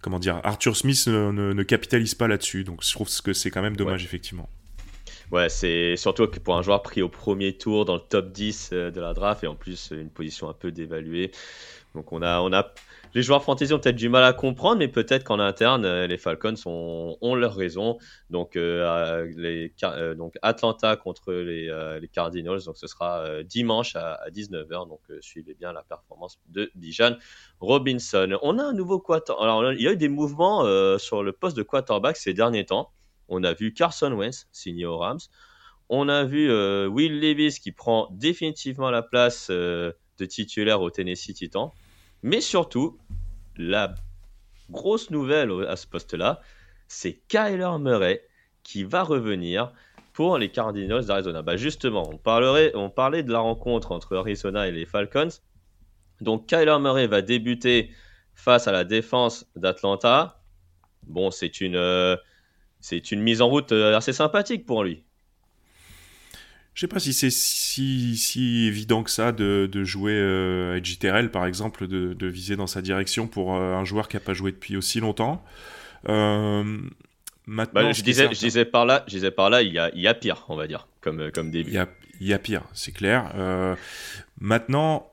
comment 0.00 0.18
dire 0.18 0.40
Arthur 0.42 0.76
Smith 0.76 1.06
ne, 1.06 1.30
ne, 1.30 1.62
capitalise 1.62 2.14
pas 2.14 2.28
là-dessus 2.28 2.64
donc 2.64 2.82
je 2.82 2.90
trouve 2.92 3.08
que 3.22 3.32
c'est 3.32 3.50
quand 3.50 3.62
même 3.62 3.76
dommage 3.76 4.04
effectivement. 4.04 4.48
Ouais, 5.30 5.48
c'est 5.48 5.94
surtout 5.96 6.26
que 6.26 6.40
pour 6.40 6.56
un 6.56 6.62
joueur 6.62 6.82
pris 6.82 7.02
au 7.02 7.08
premier 7.08 7.56
tour 7.56 7.84
dans 7.84 7.94
le 7.94 8.00
top 8.00 8.32
10 8.32 8.70
de 8.70 9.00
la 9.00 9.14
draft 9.14 9.44
et 9.44 9.46
en 9.46 9.54
plus 9.54 9.92
une 9.92 10.10
position 10.10 10.48
un 10.48 10.54
peu 10.54 10.72
dévaluée. 10.72 11.30
Donc 11.94 12.12
on 12.12 12.22
a, 12.22 12.40
on 12.40 12.52
a, 12.52 12.72
les 13.14 13.22
joueurs 13.22 13.42
fantasy 13.42 13.72
ont 13.72 13.78
peut-être 13.78 13.96
du 13.96 14.08
mal 14.08 14.22
à 14.24 14.32
comprendre, 14.32 14.78
mais 14.78 14.88
peut-être 14.88 15.24
qu'en 15.24 15.40
interne, 15.40 15.84
euh, 15.84 16.06
les 16.06 16.18
Falcons 16.18 16.54
ont, 16.66 17.16
ont 17.20 17.34
leur 17.34 17.54
raison. 17.54 17.98
Donc, 18.30 18.56
euh, 18.56 19.26
euh, 19.82 20.14
donc 20.14 20.34
Atlanta 20.42 20.96
contre 20.96 21.32
les, 21.32 21.70
Cardinals, 22.12 22.62
donc 22.64 22.76
ce 22.76 22.86
sera 22.86 23.42
dimanche 23.42 23.96
à, 23.96 24.18
19h. 24.30 24.88
Donc 24.88 25.00
suivez 25.20 25.54
bien 25.54 25.72
la 25.72 25.82
performance 25.82 26.38
de 26.48 26.70
Bijan 26.74 27.16
Robinson. 27.60 28.38
On 28.42 28.58
a 28.58 28.64
un 28.64 28.72
nouveau 28.72 29.00
quarterback. 29.00 29.42
Alors 29.42 29.72
il 29.72 29.82
y 29.82 29.88
a 29.88 29.92
eu 29.92 29.96
des 29.96 30.08
mouvements 30.08 30.64
sur 30.98 31.22
le 31.22 31.32
poste 31.32 31.56
de 31.56 31.62
quarterback 31.62 32.16
ces 32.16 32.34
derniers 32.34 32.66
temps. 32.66 32.90
On 33.28 33.44
a 33.44 33.52
vu 33.52 33.72
Carson 33.72 34.12
Wentz 34.12 34.48
signé 34.52 34.86
aux 34.86 34.98
Rams. 34.98 35.20
On 35.88 36.08
a 36.08 36.24
vu 36.24 36.50
Will 36.86 37.20
Levis 37.20 37.58
qui 37.60 37.72
prend 37.72 38.08
définitivement 38.10 38.90
la 38.90 39.02
place 39.02 39.50
de 39.50 39.94
titulaire 40.26 40.80
au 40.82 40.90
Tennessee 40.90 41.34
Titan. 41.34 41.72
Mais 42.22 42.40
surtout, 42.40 42.98
la 43.56 43.94
grosse 44.70 45.10
nouvelle 45.10 45.50
à 45.68 45.76
ce 45.76 45.86
poste-là, 45.86 46.40
c'est 46.88 47.20
Kyler 47.28 47.78
Murray 47.78 48.22
qui 48.62 48.84
va 48.84 49.02
revenir 49.02 49.72
pour 50.12 50.38
les 50.38 50.50
Cardinals 50.50 51.06
d'Arizona. 51.06 51.42
Bah 51.42 51.56
justement, 51.56 52.10
on, 52.10 52.18
parlait 52.90 53.22
de 53.22 53.32
la 53.32 53.38
rencontre 53.38 53.92
entre 53.92 54.16
Arizona 54.16 54.68
et 54.68 54.72
les 54.72 54.86
Falcons. 54.86 55.28
Donc 56.20 56.46
Kyler 56.46 56.78
Murray 56.80 57.06
va 57.06 57.22
débuter 57.22 57.90
face 58.34 58.68
à 58.68 58.72
la 58.72 58.84
défense 58.84 59.46
d'Atlanta. 59.56 60.42
Bon, 61.04 61.30
c'est 61.30 61.60
une, 61.60 61.76
euh, 61.76 62.16
c'est 62.80 63.12
une 63.12 63.22
mise 63.22 63.40
en 63.40 63.48
route 63.48 63.72
euh, 63.72 63.96
assez 63.96 64.12
sympathique 64.12 64.66
pour 64.66 64.84
lui. 64.84 65.04
Je 66.74 66.80
sais 66.82 66.88
pas 66.88 67.00
si 67.00 67.12
c'est 67.12 67.30
si, 67.30 68.16
si, 68.16 68.66
évident 68.66 69.02
que 69.02 69.10
ça 69.10 69.32
de, 69.32 69.68
de 69.70 69.84
jouer 69.84 70.14
euh, 70.14 70.78
à 70.78 70.82
JTRL, 70.82 71.30
par 71.30 71.44
exemple, 71.46 71.86
de, 71.86 72.14
de, 72.14 72.26
viser 72.26 72.56
dans 72.56 72.68
sa 72.68 72.80
direction 72.80 73.26
pour 73.26 73.56
euh, 73.56 73.74
un 73.74 73.84
joueur 73.84 74.08
qui 74.08 74.16
n'a 74.16 74.20
pas 74.20 74.34
joué 74.34 74.52
depuis 74.52 74.76
aussi 74.76 75.00
longtemps. 75.00 75.44
Euh, 76.08 76.62
maintenant, 77.46 77.82
bah, 77.82 77.92
je, 77.92 78.02
disais, 78.02 78.28
je, 78.32 78.38
disais, 78.38 78.64
par 78.64 78.86
là, 78.86 79.04
je 79.08 79.14
disais 79.14 79.30
par 79.30 79.50
là, 79.50 79.62
il 79.62 79.72
y 79.72 79.78
a, 79.78 79.90
il 79.94 80.00
y 80.00 80.08
a 80.08 80.14
pire, 80.14 80.44
on 80.48 80.56
va 80.56 80.66
dire, 80.66 80.86
comme, 81.00 81.30
comme 81.32 81.50
début. 81.50 81.70
Il 81.70 81.74
y 81.74 81.78
a, 81.78 81.88
il 82.20 82.28
y 82.28 82.32
a 82.32 82.38
pire, 82.38 82.62
c'est 82.72 82.92
clair. 82.92 83.32
maintenant, 84.40 85.09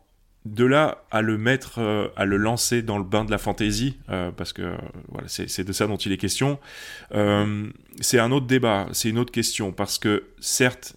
de 0.54 0.66
là 0.66 1.04
à 1.12 1.22
le 1.22 1.38
mettre, 1.38 1.80
euh, 1.80 2.08
à 2.16 2.26
le 2.26 2.38
lancer 2.38 2.82
dans 2.82 2.98
le 2.98 3.04
bain 3.04 3.26
de 3.26 3.32
la 3.32 3.38
fantaisie, 3.38 3.98
euh, 4.10 4.32
parce 4.32 4.54
que 4.54 4.76
voilà, 5.10 5.28
c'est 5.28 5.64
de 5.64 5.74
ça 5.74 5.88
dont 5.88 5.98
il 5.98 6.12
est 6.12 6.18
question, 6.18 6.60
euh, 7.14 7.68
c'est 8.00 8.20
un 8.20 8.32
autre 8.32 8.48
débat, 8.48 8.88
c'est 8.94 9.10
une 9.10 9.20
autre 9.20 9.32
question, 9.32 9.72
parce 9.72 10.00
que 10.00 10.26
certes, 10.40 10.96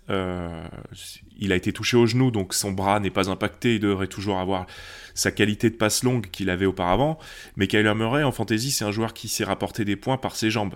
il 1.39 1.53
a 1.53 1.57
été 1.57 1.73
touché 1.73 1.97
au 1.97 2.07
genou, 2.07 2.31
donc 2.31 2.55
son 2.55 2.73
bras 2.73 3.01
n'est 3.01 3.11
pas 3.11 3.31
impacté, 3.31 3.77
il 3.77 3.81
devrait 3.81 4.07
toujours 4.07 4.39
avoir 4.39 4.67
sa 5.15 5.31
qualité 5.31 5.71
de 5.71 5.77
passe 5.77 6.03
longue 6.03 6.27
qu'il 6.31 6.51
avait 6.51 6.67
auparavant, 6.67 7.19
mais 7.57 7.67
Kyler 7.67 7.95
Murray 7.95 8.23
en 8.23 8.33
fantaisie, 8.33 8.71
c'est 8.71 8.85
un 8.85 8.93
joueur 8.93 9.13
qui 9.15 9.29
s'est 9.29 9.45
rapporté 9.45 9.85
des 9.85 9.97
points 9.97 10.19
par 10.19 10.37
ses 10.37 10.51
jambes. 10.51 10.75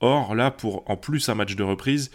Or, 0.00 0.34
là, 0.34 0.50
pour 0.50 0.88
en 0.90 0.96
plus 0.96 1.28
un 1.28 1.34
match 1.34 1.56
de 1.56 1.62
reprise, 1.62 2.10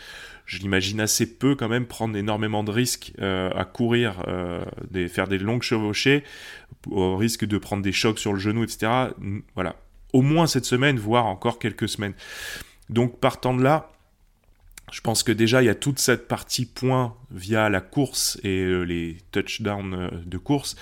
je 0.50 0.58
l'imagine 0.58 1.00
assez 1.00 1.28
peu 1.28 1.54
quand 1.54 1.70
même 1.70 1.86
prendre 1.86 2.18
énormément 2.18 2.64
de 2.64 2.72
risques 2.72 3.14
euh, 3.20 3.52
à 3.56 3.66
courir, 3.66 4.24
euh, 4.28 4.66
faire 5.08 5.28
des 5.28 5.38
longues 5.38 5.62
chevauchées, 5.62 6.24
au 6.90 7.16
risque 7.18 7.46
de 7.46 7.60
prendre 7.60 7.84
des 7.84 7.92
chocs 7.92 8.18
sur 8.18 8.34
le 8.34 8.40
genou, 8.40 8.64
etc. 8.64 9.12
Voilà. 9.54 9.76
Au 10.12 10.24
moins 10.24 10.48
cette 10.48 10.66
semaine, 10.66 10.98
voire 10.98 11.28
encore 11.28 11.60
quelques 11.60 11.88
semaines. 11.88 12.16
Donc 12.90 13.20
partant 13.20 13.54
de 13.54 13.62
là, 13.62 13.92
je 14.92 15.02
pense 15.02 15.24
que 15.24 15.32
déjà 15.32 15.62
il 15.62 15.66
y 15.66 15.70
a 15.70 15.76
toute 15.76 16.00
cette 16.00 16.28
partie 16.28 16.66
point 16.66 17.16
via 17.32 17.70
la 17.70 17.82
course 17.82 18.40
et 18.44 18.62
euh, 18.64 18.82
les 18.84 19.18
touchdowns 19.32 20.10
de 20.26 20.38
course 20.38 20.76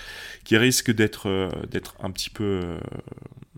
qui 0.44 0.58
risque 0.58 0.92
d'être 0.92 1.50
d'être 1.70 1.96
un 2.02 2.12
petit 2.12 2.30
peu 2.30 2.78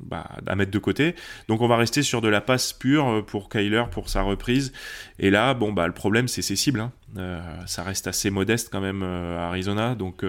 bah, 0.01 0.29
à 0.47 0.55
mettre 0.55 0.71
de 0.71 0.79
côté. 0.79 1.15
Donc 1.47 1.61
on 1.61 1.67
va 1.67 1.75
rester 1.75 2.03
sur 2.03 2.21
de 2.21 2.27
la 2.29 2.41
passe 2.41 2.73
pure 2.73 3.07
euh, 3.09 3.21
pour 3.21 3.49
Kyler 3.49 3.83
pour 3.91 4.09
sa 4.09 4.21
reprise. 4.21 4.71
Et 5.19 5.29
là, 5.29 5.53
bon 5.53 5.73
bah 5.73 5.87
le 5.87 5.93
problème 5.93 6.27
c'est 6.27 6.41
ses 6.41 6.55
cibles. 6.55 6.79
Hein. 6.79 6.91
Euh, 7.17 7.41
ça 7.65 7.83
reste 7.83 8.07
assez 8.07 8.29
modeste 8.29 8.69
quand 8.71 8.81
même 8.81 9.03
euh, 9.03 9.37
à 9.37 9.47
Arizona. 9.49 9.95
Donc 9.95 10.23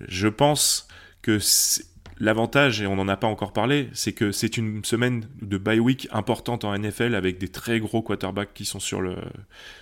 je 0.00 0.28
pense 0.28 0.88
que 1.22 1.38
L'avantage, 2.20 2.80
et 2.80 2.86
on 2.86 2.94
n'en 2.94 3.08
a 3.08 3.16
pas 3.16 3.26
encore 3.26 3.52
parlé, 3.52 3.88
c'est 3.92 4.12
que 4.12 4.30
c'est 4.30 4.56
une 4.56 4.84
semaine 4.84 5.26
de 5.42 5.58
bye 5.58 5.80
week 5.80 6.06
importante 6.12 6.64
en 6.64 6.76
NFL 6.78 7.14
avec 7.14 7.38
des 7.38 7.48
très 7.48 7.80
gros 7.80 8.02
quarterbacks 8.02 8.54
qui 8.54 8.64
sont 8.64 8.78
sur, 8.78 9.00
le, 9.00 9.16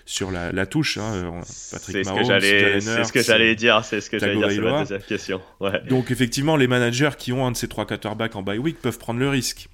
sur 0.07 0.31
la, 0.31 0.67
touche. 0.67 0.97
Hein. 0.97 1.43
Patrick 1.71 2.07
Mahomes, 2.07 2.25
c'est 2.41 3.05
ce 3.05 3.13
que 3.13 3.23
j'allais 3.23 3.55
dire, 3.55 3.85
c'est 3.85 4.01
ce 4.01 4.09
que 4.09 4.19
j'allais 4.19 4.37
dire, 4.37 4.51
c'est 4.51 4.61
ma 4.61 4.81
deuxième 4.81 5.03
question. 5.03 5.41
Donc 5.89 6.11
effectivement, 6.11 6.57
les 6.57 6.69
managers 6.69 7.11
qui 7.19 7.33
ont 7.33 7.47
un 7.47 7.51
de 7.51 7.57
ces 7.57 7.69
trois 7.69 7.87
quarterbacks 7.87 8.35
en 8.35 8.43
bye 8.43 8.59
week 8.59 8.81
peuvent 8.81 8.99
prendre 8.99 9.21
le 9.21 9.29
risque. 9.29 9.69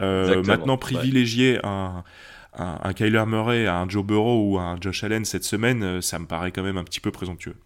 Euh, 0.00 0.42
maintenant, 0.44 0.76
privilégier 0.76 1.58
un, 1.64 2.04
un, 2.56 2.78
un, 2.82 2.92
Kyler 2.92 3.24
Murray, 3.26 3.66
un 3.66 3.88
Joe 3.88 4.04
Burrow 4.04 4.50
ou 4.50 4.58
un 4.58 4.76
Josh 4.80 5.04
Allen 5.04 5.24
cette 5.24 5.44
semaine, 5.44 5.82
euh, 5.82 6.00
ça 6.00 6.18
me 6.18 6.26
paraît 6.26 6.52
quand 6.52 6.62
même 6.62 6.76
un 6.76 6.84
petit 6.84 7.00
peu 7.00 7.10
présomptueux. 7.10 7.56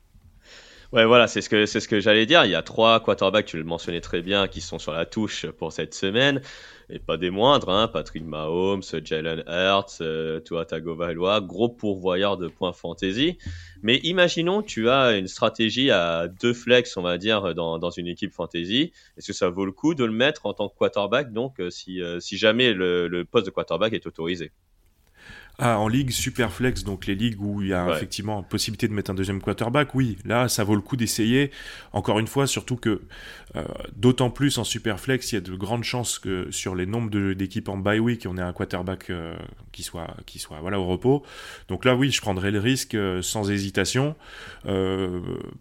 Ouais, 0.93 1.05
voilà, 1.05 1.29
c'est 1.29 1.41
ce 1.41 1.49
que 1.49 1.67
c'est 1.67 1.79
ce 1.79 1.87
que 1.87 2.01
j'allais 2.01 2.27
dire. 2.27 2.45
Il 2.45 2.51
y 2.51 2.57
a 2.57 2.63
trois 2.63 2.99
quarterbacks, 2.99 3.47
tu 3.47 3.57
le 3.57 3.63
mentionnais 3.63 4.01
très 4.01 4.23
bien, 4.23 4.49
qui 4.49 4.61
sont 4.61 4.81
sur 4.81 4.93
la 4.93 5.07
touche 5.07 5.47
pour 5.47 5.73
cette 5.73 5.95
semaine, 5.95 6.41
et 6.89 6.99
pas 6.99 7.17
des 7.17 7.31
moindres. 7.31 7.69
Hein, 7.71 7.87
Patrick 7.87 8.25
Mahomes, 8.25 8.83
Jalen 9.05 9.45
Hurts, 9.47 9.99
euh, 10.01 10.41
Tua 10.41 10.65
Tagovailoa, 10.65 11.43
gros 11.43 11.69
pourvoyeur 11.69 12.37
de 12.39 12.49
points 12.49 12.73
fantasy. 12.73 13.39
Mais 13.83 13.99
imaginons, 14.03 14.63
tu 14.63 14.89
as 14.89 15.13
une 15.17 15.29
stratégie 15.29 15.93
à 15.93 16.27
deux 16.27 16.53
flex, 16.53 16.97
on 16.97 17.03
va 17.03 17.19
dire, 17.19 17.55
dans, 17.55 17.79
dans 17.79 17.91
une 17.91 18.09
équipe 18.09 18.33
fantasy. 18.33 18.91
Est-ce 19.17 19.29
que 19.29 19.33
ça 19.33 19.49
vaut 19.49 19.67
le 19.67 19.73
coup 19.73 19.95
de 19.95 20.05
le 20.05 20.13
mettre 20.13 20.47
en 20.47 20.55
tant 20.55 20.69
que 20.69 20.77
quarterback, 20.77 21.33
donc 21.33 21.61
euh, 21.61 21.71
si, 21.71 22.03
euh, 22.03 22.19
si 22.19 22.37
jamais 22.37 22.73
le, 22.73 23.07
le 23.07 23.25
poste 23.25 23.47
de 23.47 23.53
quarterback 23.53 23.93
est 23.93 24.07
autorisé? 24.09 24.51
Ah, 25.63 25.79
en 25.79 25.89
ligue 25.89 26.11
superflex, 26.11 26.85
donc 26.85 27.07
les 27.07 27.15
ligues 27.15 27.39
où 27.39 27.61
il 27.61 27.69
y 27.69 27.75
a 27.75 27.95
effectivement 27.95 28.43
possibilité 28.43 28.89
de 28.89 28.95
mettre 28.95 29.11
un 29.11 29.15
deuxième 29.15 29.43
quarterback, 29.43 29.95
oui, 29.95 30.17
là, 30.25 30.49
ça 30.49 30.65
vaut 30.65 30.75
le 30.75 30.81
coup 30.81 30.97
d'essayer. 30.97 31.51
Encore 31.93 32.19
une 32.19 32.27
fois, 32.27 32.47
surtout 32.47 32.77
que, 32.77 33.03
euh, 33.57 33.65
d'autant 33.95 34.31
plus 34.31 34.57
en 34.57 34.65
superflex, 34.65 35.33
il 35.33 35.35
y 35.35 35.39
a 35.39 35.43
de 35.43 35.55
grandes 35.55 35.85
chances 35.85 36.19
que 36.19 36.51
sur 36.51 36.75
les 36.75 36.87
nombres 36.87 37.11
d'équipes 37.35 37.69
en 37.69 37.77
bye 37.77 37.99
week, 37.99 38.27
on 38.27 38.39
ait 38.39 38.43
un 38.43 38.55
quarterback 38.55 39.11
euh, 39.11 39.37
qui 39.71 39.83
soit, 39.83 40.17
qui 40.25 40.39
soit 40.39 40.61
voilà, 40.61 40.81
au 40.81 40.87
repos. 40.87 41.23
Donc 41.69 41.85
là, 41.85 41.95
oui, 41.95 42.11
je 42.11 42.23
prendrai 42.23 42.51
le 42.53 42.59
risque 42.59 42.95
euh, 42.95 43.21
sans 43.21 43.51
hésitation. 43.51 44.17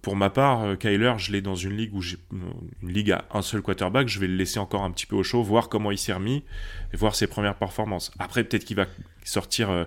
pour 0.02 0.16
ma 0.16 0.30
part, 0.30 0.78
Kyler, 0.78 1.16
je 1.18 1.34
l'ai 1.34 1.42
dans 1.42 1.56
une 1.56 1.76
ligue 1.76 1.94
où 1.94 2.02
j'ai 2.02 2.18
une 2.32 2.90
ligue 2.90 3.12
à 3.12 3.26
un 3.34 3.42
seul 3.42 3.62
quarterback, 3.62 4.08
je 4.08 4.20
vais 4.22 4.28
le 4.28 4.36
laisser 4.36 4.60
encore 4.60 4.84
un 4.84 4.92
petit 4.92 5.06
peu 5.06 5.18
au 5.18 5.24
chaud, 5.24 5.44
voir 5.44 5.68
comment 5.68 5.92
il 5.92 5.98
s'est 5.98 6.14
remis 6.14 6.46
et 6.94 6.98
voir 6.98 7.16
ses 7.16 7.28
premières 7.28 7.56
performances. 7.56 8.12
Après, 8.18 8.46
peut-être 8.46 8.64
qu'il 8.64 8.78
va 8.78 8.86
sortir 9.30 9.86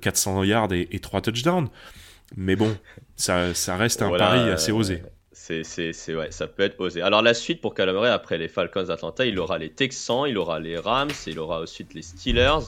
400 0.00 0.38
euh, 0.38 0.42
euh, 0.42 0.46
yards 0.46 0.72
et, 0.72 0.88
et 0.90 1.00
3 1.00 1.20
touchdowns. 1.20 1.68
Mais 2.36 2.56
bon, 2.56 2.76
ça, 3.16 3.54
ça 3.54 3.76
reste 3.76 4.02
un 4.02 4.16
pari 4.16 4.50
assez 4.50 4.72
osé. 4.72 5.02
C'est, 5.32 5.64
c'est, 5.64 6.14
ouais, 6.14 6.30
ça 6.30 6.46
peut 6.46 6.62
être 6.62 6.78
osé. 6.78 7.00
Alors 7.00 7.22
la 7.22 7.32
suite 7.32 7.62
pour 7.62 7.72
Calamari, 7.72 8.10
après 8.10 8.36
les 8.36 8.48
Falcons 8.48 8.82
d'Atlanta, 8.82 9.24
il 9.24 9.38
aura 9.38 9.56
les 9.56 9.70
Texans, 9.70 10.24
il 10.28 10.36
aura 10.36 10.60
les 10.60 10.76
Rams, 10.76 11.10
il 11.26 11.38
aura 11.38 11.62
ensuite 11.62 11.94
les 11.94 12.02
Steelers. 12.02 12.66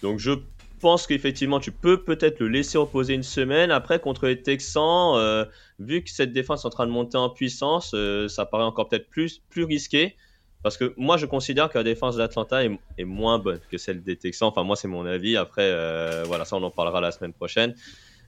Donc 0.00 0.18
je 0.18 0.32
pense 0.80 1.06
qu'effectivement, 1.06 1.60
tu 1.60 1.72
peux 1.72 2.02
peut-être 2.02 2.40
le 2.40 2.48
laisser 2.48 2.78
reposer 2.78 3.12
une 3.12 3.22
semaine. 3.22 3.70
Après, 3.70 4.00
contre 4.00 4.28
les 4.28 4.40
Texans, 4.40 5.12
euh, 5.16 5.44
vu 5.78 6.02
que 6.02 6.08
cette 6.08 6.32
défense 6.32 6.64
est 6.64 6.68
en 6.68 6.70
train 6.70 6.86
de 6.86 6.92
monter 6.92 7.18
en 7.18 7.28
puissance, 7.28 7.94
ça 8.28 8.46
paraît 8.46 8.64
encore 8.64 8.88
peut-être 8.88 9.10
plus, 9.10 9.42
plus 9.50 9.64
risqué. 9.64 10.16
Parce 10.62 10.76
que 10.76 10.92
moi, 10.96 11.16
je 11.16 11.26
considère 11.26 11.70
que 11.70 11.78
la 11.78 11.84
défense 11.84 12.16
d'Atlanta 12.16 12.64
est, 12.64 12.78
est, 12.98 13.04
moins 13.04 13.38
bonne 13.38 13.60
que 13.70 13.78
celle 13.78 14.02
des 14.02 14.16
Texans. 14.16 14.48
Enfin, 14.48 14.62
moi, 14.62 14.76
c'est 14.76 14.88
mon 14.88 15.06
avis. 15.06 15.36
Après, 15.36 15.64
euh, 15.64 16.24
voilà, 16.26 16.44
ça, 16.44 16.56
on 16.56 16.62
en 16.62 16.70
parlera 16.70 17.00
la 17.00 17.12
semaine 17.12 17.32
prochaine. 17.32 17.74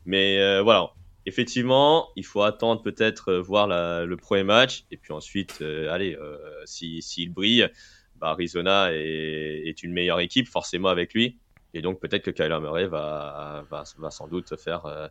Mais 0.04 0.40
euh, 0.40 0.62
voilà, 0.62 0.92
effectivement, 1.26 2.08
il 2.16 2.24
faut 2.24 2.42
attendre 2.42 2.82
peut-être 2.82 3.30
euh, 3.30 3.40
voir 3.40 3.66
la, 3.66 4.04
le 4.04 4.16
premier 4.16 4.44
match. 4.44 4.84
Et 4.90 4.96
puis 4.96 5.12
ensuite, 5.12 5.58
euh, 5.60 5.92
allez, 5.92 6.16
s'il 6.64 7.02
si, 7.02 7.28
brille, 7.28 7.68
bah, 8.16 8.28
Arizona 8.28 8.92
est, 8.92 9.62
est, 9.66 9.82
une 9.82 9.92
meilleure 9.92 10.20
équipe, 10.20 10.48
forcément, 10.48 10.88
avec 10.88 11.14
lui. 11.14 11.38
Et 11.74 11.82
donc, 11.82 12.00
peut-être 12.00 12.22
que 12.22 12.30
Kyler 12.30 12.60
Murray 12.60 12.86
va, 12.86 13.64
va, 13.70 13.84
va 13.98 14.10
sans 14.10 14.28
doute 14.28 14.56
faire, 14.56 15.10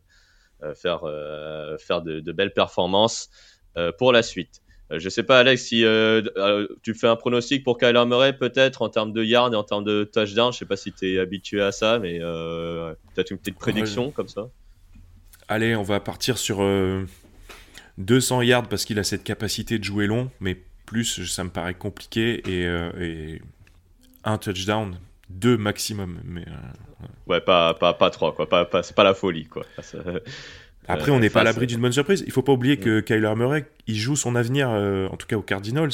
faire, 0.75 1.01
faire 1.79 2.01
de, 2.03 2.19
de, 2.19 2.31
belles 2.31 2.53
performances 2.53 3.31
pour 3.97 4.13
la 4.13 4.21
suite. 4.21 4.61
Euh, 4.91 4.99
je 4.99 5.09
sais 5.09 5.23
pas, 5.23 5.39
Alex, 5.39 5.63
si 5.63 5.85
euh, 5.85 6.21
euh, 6.37 6.67
tu 6.83 6.93
fais 6.93 7.07
un 7.07 7.15
pronostic 7.15 7.63
pour 7.63 7.77
Kyler 7.77 8.05
Murray, 8.05 8.33
peut-être 8.37 8.81
en 8.81 8.89
termes 8.89 9.13
de 9.13 9.23
yards 9.23 9.53
et 9.53 9.55
en 9.55 9.63
termes 9.63 9.83
de 9.83 10.03
touchdown. 10.03 10.51
Je 10.51 10.59
sais 10.59 10.65
pas 10.65 10.75
si 10.75 10.91
tu 10.91 11.13
es 11.13 11.19
habitué 11.19 11.61
à 11.61 11.71
ça, 11.71 11.99
mais 11.99 12.19
peut-être 12.19 13.31
une 13.31 13.37
petite 13.37 13.57
prédiction 13.57 14.11
comme 14.11 14.27
ça? 14.27 14.49
Allez, 15.47 15.75
on 15.75 15.83
va 15.83 15.99
partir 15.99 16.37
sur 16.37 16.65
200 17.97 18.41
yards 18.41 18.67
parce 18.67 18.85
qu'il 18.85 18.99
a 18.99 19.03
cette 19.03 19.23
capacité 19.23 19.79
de 19.79 19.83
jouer 19.83 20.07
long, 20.07 20.29
mais 20.39 20.57
plus, 20.85 21.25
ça 21.25 21.43
me 21.43 21.49
paraît 21.49 21.73
compliqué. 21.73 22.41
Et, 22.47 23.41
un 24.23 24.37
touchdown, 24.37 24.99
deux 25.29 25.57
maximum. 25.57 26.19
Mais, 26.23 26.45
ouais, 27.25 27.41
pas, 27.41 27.73
pas, 27.73 27.95
pas 27.95 28.11
trois, 28.11 28.35
quoi. 28.35 28.47
Pas, 28.47 28.65
pas, 28.65 28.83
c'est 28.83 28.95
pas 28.95 29.03
la 29.03 29.15
folie, 29.15 29.45
quoi. 29.45 29.65
Après, 30.87 31.11
on 31.11 31.19
n'est 31.19 31.29
pas 31.29 31.41
à 31.41 31.43
l'abri 31.43 31.67
d'une 31.67 31.79
bonne 31.79 31.91
surprise. 31.91 32.23
Il 32.25 32.31
faut 32.31 32.41
pas 32.41 32.51
oublier 32.51 32.77
que 32.77 32.99
Kyler 32.99 33.33
Murray, 33.35 33.65
il 33.87 33.95
joue 33.95 34.15
son 34.15 34.35
avenir, 34.35 34.69
en 34.69 35.15
tout 35.15 35.27
cas 35.27 35.37
aux 35.37 35.41
Cardinals, 35.41 35.91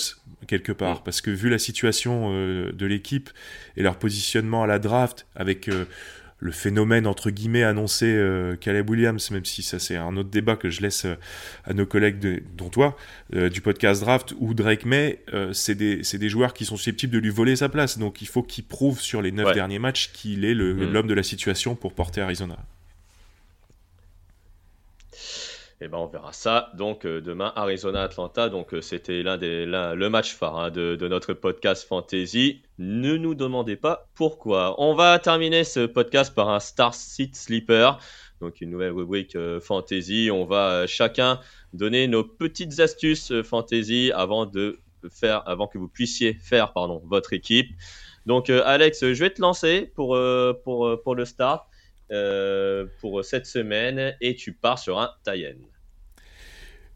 quelque 0.48 0.72
part. 0.72 1.04
Parce 1.04 1.22
que 1.22 1.30
vu 1.30 1.50
la 1.50 1.60
situation 1.60 2.32
de 2.32 2.86
l'équipe 2.86 3.30
et 3.76 3.84
leur 3.84 3.98
positionnement 3.98 4.64
à 4.64 4.68
la 4.68 4.80
draft, 4.80 5.28
avec 5.36 5.70
le 6.40 6.52
phénomène 6.52 7.08
entre 7.08 7.32
guillemets 7.32 7.64
annoncé 7.64 8.06
euh, 8.06 8.56
Caleb 8.56 8.90
Williams, 8.90 9.32
même 9.32 9.46
si 9.46 9.64
ça 9.64 9.80
c'est 9.80 9.96
un 9.96 10.16
autre 10.18 10.30
débat 10.30 10.56
que 10.56 10.70
je 10.70 10.82
laisse 10.82 11.06
euh, 11.06 11.16
à 11.66 11.74
nos 11.74 11.86
collègues, 11.86 12.44
dont 12.56 12.70
toi, 12.70 12.96
euh, 13.36 13.50
du 13.50 13.62
podcast 13.62 14.02
Draft, 14.02 14.34
ou 14.38 14.54
Drake 14.54 14.86
May, 14.86 15.24
c'est 15.52 15.76
des, 15.76 16.02
des, 16.02 16.30
joueurs 16.30 16.54
qui 16.54 16.66
sont 16.66 16.78
susceptibles 16.78 17.14
de 17.14 17.20
lui 17.20 17.30
voler 17.30 17.56
sa 17.56 17.70
place. 17.70 17.98
Donc 17.98 18.22
il 18.22 18.28
faut 18.28 18.44
qu'il 18.44 18.64
prouve 18.64 19.00
sur 19.00 19.22
les 19.22 19.32
neuf 19.32 19.54
derniers 19.54 19.80
matchs 19.80 20.12
qu'il 20.14 20.46
est 20.46 20.54
mm. 20.54 20.92
l'homme 20.92 21.08
de 21.08 21.14
la 21.14 21.24
situation 21.24 21.76
pour 21.76 21.94
porter 21.94 22.22
Arizona. 22.22 22.58
Eh 25.80 25.88
ben, 25.88 26.00
on 26.00 26.08
verra 26.08 26.34
ça. 26.34 26.72
Donc, 26.76 27.06
euh, 27.06 27.22
demain, 27.22 27.54
Arizona-Atlanta. 27.56 28.50
Donc, 28.50 28.74
euh, 28.74 28.82
c'était 28.82 29.22
l'un 29.22 29.38
des, 29.38 29.68
le 29.68 30.08
match 30.10 30.34
phare 30.34 30.58
hein, 30.58 30.72
de, 30.72 31.08
notre 31.08 31.34
podcast 31.34 31.88
Fantasy. 31.88 32.64
Ne 32.80 33.16
nous 33.16 33.36
demandez 33.36 33.76
pas 33.76 34.08
pourquoi. 34.16 34.74
On 34.82 34.96
va 34.96 35.20
terminer 35.20 35.64
ce 35.64 35.86
podcast 35.86 36.34
par 36.34 36.50
un 36.50 36.60
Star 36.60 36.96
Seat 36.96 37.36
Sleeper. 37.36 38.00
Donc, 38.42 38.60
une 38.62 38.72
nouvelle 38.72 38.92
rubrique 38.92 39.36
euh, 39.36 39.60
Fantasy. 39.60 40.30
On 40.34 40.46
va 40.46 40.88
chacun 40.88 41.40
donner 41.74 42.08
nos 42.08 42.24
petites 42.24 42.80
astuces 42.80 43.44
Fantasy 43.44 44.12
avant 44.16 44.48
de 44.48 44.80
faire, 45.12 45.48
avant 45.48 45.68
que 45.68 45.78
vous 45.78 45.88
puissiez 45.88 46.34
faire, 46.34 46.74
pardon, 46.74 47.04
votre 47.06 47.34
équipe. 47.34 47.70
Donc, 48.26 48.50
Alex, 48.50 49.14
je 49.14 49.24
vais 49.24 49.30
te 49.30 49.42
lancer 49.42 49.92
pour, 49.94 50.18
pour, 50.64 51.02
pour 51.04 51.16
le 51.16 51.24
start. 51.24 51.68
Euh, 52.10 52.86
pour 53.02 53.26
cette 53.26 53.46
semaine 53.46 54.16
et 54.22 54.36
tu 54.36 54.54
pars 54.54 54.80
sur 54.80 54.98
un 54.98 55.10
tie 55.26 55.46
end. 55.46 55.68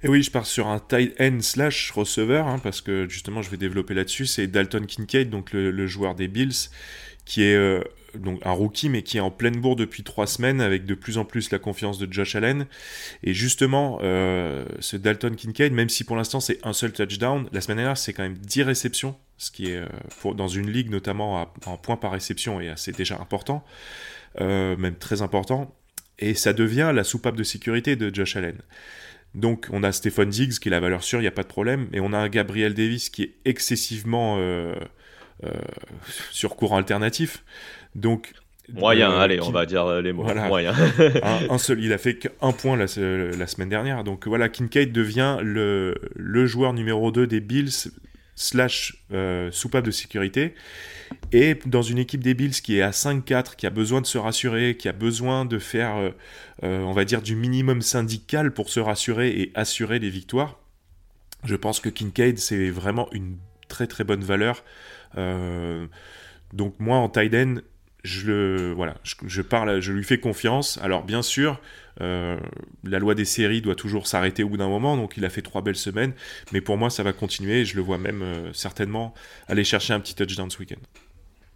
Et 0.04 0.08
oui, 0.08 0.24
je 0.24 0.32
pars 0.32 0.46
sur 0.46 0.68
un 0.68 0.80
tight 0.80 1.20
end 1.20 1.40
slash 1.42 1.92
receveur, 1.92 2.48
hein, 2.48 2.60
parce 2.60 2.82
que 2.82 3.08
justement, 3.10 3.42
je 3.42 3.52
vais 3.52 3.58
développer 3.58 3.94
là-dessus. 3.94 4.26
C'est 4.26 4.48
Dalton 4.48 4.86
Kincaid, 4.86 5.30
donc 5.30 5.52
le, 5.54 5.86
joueur 5.88 6.16
des 6.16 6.28
Bills, 6.28 6.70
qui 7.26 7.44
est 7.44 7.56
euh, 7.56 7.82
donc 8.16 8.40
un 8.46 8.52
rookie, 8.52 8.90
mais 8.90 9.04
qui 9.04 9.18
est 9.18 9.22
en 9.22 9.32
pleine 9.32 9.60
bourre 9.60 9.76
depuis 9.76 10.04
trois 10.04 10.28
semaines, 10.28 10.62
avec 10.62 10.86
de 10.86 10.96
plus 10.96 11.18
en 11.18 11.26
plus 11.26 11.52
la 11.52 11.60
confiance 11.60 12.00
de 12.00 12.12
Josh 12.12 12.36
Allen. 12.36 12.66
Et 13.24 13.34
justement, 13.34 14.00
euh, 14.02 14.66
ce 14.80 14.98
Dalton 14.98 15.36
Kincaid, 15.36 15.72
même 15.72 15.90
si 15.90 16.04
pour 16.04 16.16
l'instant 16.16 16.40
c'est 16.40 16.66
un 16.66 16.74
seul 16.74 16.94
touchdown, 16.94 17.48
la 17.52 17.62
semaine 17.62 17.78
dernière 17.78 17.98
c'est 17.98 18.14
quand 18.14 18.24
même 18.24 18.38
10 18.38 18.64
réceptions, 18.64 19.16
ce 19.42 19.52
qui 19.52 19.72
est 19.72 19.82
pour, 20.20 20.36
dans 20.36 20.48
une 20.48 20.70
ligue 20.70 20.90
notamment 20.90 21.52
en 21.66 21.78
points 21.78 21.98
par 21.98 22.12
réception, 22.12 22.62
et 22.62 22.72
c'est 22.76 22.96
déjà 22.96 23.20
important. 23.20 23.64
Euh, 24.40 24.78
même 24.78 24.96
très 24.96 25.22
important, 25.22 25.76
et 26.18 26.36
ça 26.36 26.54
devient 26.54 26.94
la 26.96 27.04
soupape 27.04 27.36
de 27.36 27.44
sécurité 27.44 27.98
de 27.98 28.14
Josh 28.16 28.38
Allen. 28.38 28.58
Donc 29.36 29.68
on 29.74 29.84
a 29.84 29.92
Stephon 29.92 30.24
Diggs 30.24 30.54
qui 30.54 30.70
est 30.70 30.72
la 30.72 30.80
valeur 30.80 31.04
sûre, 31.04 31.20
il 31.20 31.24
n'y 31.24 31.28
a 31.28 31.32
pas 31.32 31.44
de 31.44 31.50
problème, 31.50 31.90
et 31.92 32.00
on 32.00 32.14
a 32.14 32.18
un 32.18 32.30
Gabriel 32.30 32.74
Davis 32.74 33.10
qui 33.10 33.24
est 33.24 33.34
excessivement 33.44 34.38
euh, 34.40 34.74
euh, 35.44 35.52
sur 36.32 36.56
courant 36.56 36.78
alternatif. 36.78 37.44
Donc 37.94 38.34
Moyen, 38.74 39.12
allez, 39.12 39.42
on 39.42 39.52
va 39.52 39.66
dire 39.66 40.02
les 40.02 40.14
mots. 40.14 40.24
Moyen. 40.34 40.74
un, 41.50 41.58
seul, 41.58 41.84
il 41.84 41.92
a 41.92 41.98
fait 41.98 42.16
qu'un 42.16 42.54
point 42.54 42.78
la, 42.78 42.86
la, 42.86 43.48
semaine 43.48 43.68
dernière. 43.68 44.06
Donc 44.06 44.28
voilà, 44.28 44.48
Kincaid 44.48 44.94
devient 44.94 45.40
le, 45.42 45.96
le 46.16 46.46
joueur 46.46 46.72
numéro 46.72 47.12
2 47.12 47.28
des 47.28 47.42
Bills 47.42 47.92
slash 48.36 48.96
soupape 49.52 49.86
de 49.86 49.92
sécurité. 49.92 50.56
Et 51.32 51.56
dans 51.66 51.82
une 51.82 51.98
équipe 51.98 52.24
des 52.24 52.34
Bills 52.34 52.52
qui 52.52 52.78
est 52.78 52.82
à 52.82 52.92
5-4, 52.92 53.56
qui 53.56 53.66
a 53.66 53.70
besoin 53.70 54.02
de 54.02 54.06
se 54.06 54.18
rassurer, 54.18 54.76
qui 54.78 54.90
a 54.90 54.94
besoin 54.94 55.46
de 55.46 55.60
faire, 55.60 55.96
euh, 55.96 56.10
euh, 56.64 56.82
on 56.82 56.92
va 56.92 57.06
dire, 57.06 57.22
du 57.22 57.36
minimum 57.36 57.82
syndical 57.82 58.54
pour 58.54 58.70
se 58.70 58.80
rassurer 58.80 59.30
et 59.30 59.52
assurer 59.56 60.00
les 60.00 60.10
victoires, 60.10 60.60
je 61.44 61.56
pense 61.56 61.80
que 61.80 61.90
Kincaid, 61.90 62.38
c'est 62.38 62.70
vraiment 62.70 63.12
une 63.14 63.38
très 63.68 63.88
très 63.88 64.04
bonne 64.04 64.24
valeur. 64.24 64.64
Euh, 65.18 65.88
donc 66.54 66.76
moi, 66.80 66.98
en 66.98 67.10
tight 67.10 67.34
end, 67.34 67.56
je, 68.04 68.72
voilà, 68.74 68.96
je, 69.04 69.42
parle, 69.42 69.80
je 69.82 69.92
lui 69.92 70.04
fais 70.04 70.20
confiance. 70.20 70.80
Alors 70.82 71.04
bien 71.04 71.22
sûr, 71.22 71.60
la 72.00 73.00
loi 73.00 73.16
des 73.16 73.26
séries 73.26 73.62
doit 73.62 73.76
toujours 73.76 74.08
s'arrêter 74.08 74.44
au 74.44 74.50
bout 74.50 74.58
d'un 74.58 74.70
moment, 74.70 74.98
donc 74.98 75.18
il 75.18 75.26
a 75.26 75.30
fait 75.30 75.42
trois 75.42 75.62
belles 75.62 75.76
semaines, 75.76 76.14
mais 76.52 76.62
pour 76.62 76.78
moi 76.78 76.90
ça 76.90 77.04
va 77.04 77.14
continuer, 77.14 77.66
je 77.66 77.76
le 77.76 77.82
vois 77.82 77.98
même 77.98 78.52
certainement 78.54 79.14
aller 79.48 79.64
chercher 79.64 79.94
un 79.94 80.00
petit 80.00 80.16
touchdown 80.16 80.50
ce 80.50 80.60
week-end. 80.60 80.82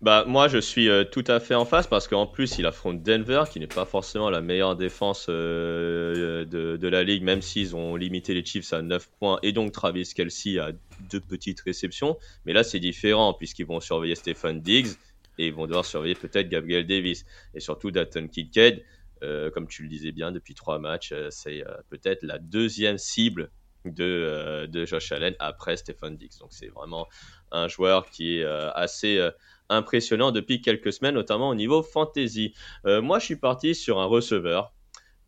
Bah, 0.01 0.25
moi, 0.27 0.47
je 0.47 0.57
suis 0.57 0.89
euh, 0.89 1.03
tout 1.03 1.23
à 1.27 1.39
fait 1.39 1.55
en 1.55 1.65
face 1.65 1.87
parce 1.87 2.07
qu'en 2.07 2.27
plus, 2.27 2.59
il 2.59 2.65
affronte 2.65 3.01
Denver, 3.01 3.45
qui 3.51 3.59
n'est 3.59 3.65
pas 3.65 3.85
forcément 3.85 4.29
la 4.29 4.41
meilleure 4.41 4.75
défense 4.75 5.27
euh, 5.29 6.43
de, 6.45 6.75
de, 6.75 6.87
la 6.87 7.03
ligue, 7.03 7.23
même 7.23 7.41
s'ils 7.41 7.75
ont 7.75 7.95
limité 7.95 8.33
les 8.33 8.45
Chiefs 8.45 8.73
à 8.73 8.81
9 8.81 9.09
points 9.19 9.39
et 9.41 9.51
donc 9.53 9.71
Travis 9.71 10.11
Kelsey 10.13 10.59
à 10.59 10.73
deux 11.09 11.21
petites 11.21 11.61
réceptions. 11.61 12.17
Mais 12.45 12.53
là, 12.53 12.63
c'est 12.63 12.79
différent 12.79 13.33
puisqu'ils 13.33 13.65
vont 13.65 13.79
surveiller 13.79 14.15
Stephen 14.15 14.61
Diggs 14.61 14.95
et 15.37 15.47
ils 15.47 15.53
vont 15.53 15.65
devoir 15.65 15.85
surveiller 15.85 16.15
peut-être 16.15 16.49
Gabriel 16.49 16.85
Davis 16.85 17.25
et 17.53 17.59
surtout 17.59 17.91
Dalton 17.91 18.29
Kincaid. 18.29 18.83
Euh, 19.23 19.49
comme 19.49 19.67
tu 19.67 19.83
le 19.83 19.89
disais 19.89 20.11
bien, 20.11 20.31
depuis 20.31 20.53
trois 20.55 20.79
matchs, 20.79 21.13
c'est 21.29 21.63
peut-être 21.89 22.23
la 22.23 22.37
deuxième 22.37 22.97
cible 22.97 23.51
de, 23.85 24.67
de 24.69 24.85
Josh 24.85 25.11
Allen 25.11 25.35
après 25.39 25.77
Stephen 25.77 26.17
Diggs. 26.17 26.37
Donc, 26.39 26.49
c'est 26.51 26.67
vraiment 26.67 27.07
un 27.51 27.67
joueur 27.67 28.09
qui 28.09 28.39
est 28.39 28.45
assez 28.45 29.31
impressionnant 29.69 30.31
depuis 30.31 30.61
quelques 30.61 30.93
semaines, 30.93 31.15
notamment 31.15 31.49
au 31.49 31.55
niveau 31.55 31.81
fantasy. 31.83 32.53
Euh, 32.85 33.01
moi, 33.01 33.19
je 33.19 33.25
suis 33.25 33.35
parti 33.35 33.75
sur 33.75 33.99
un 33.99 34.05
receveur. 34.05 34.73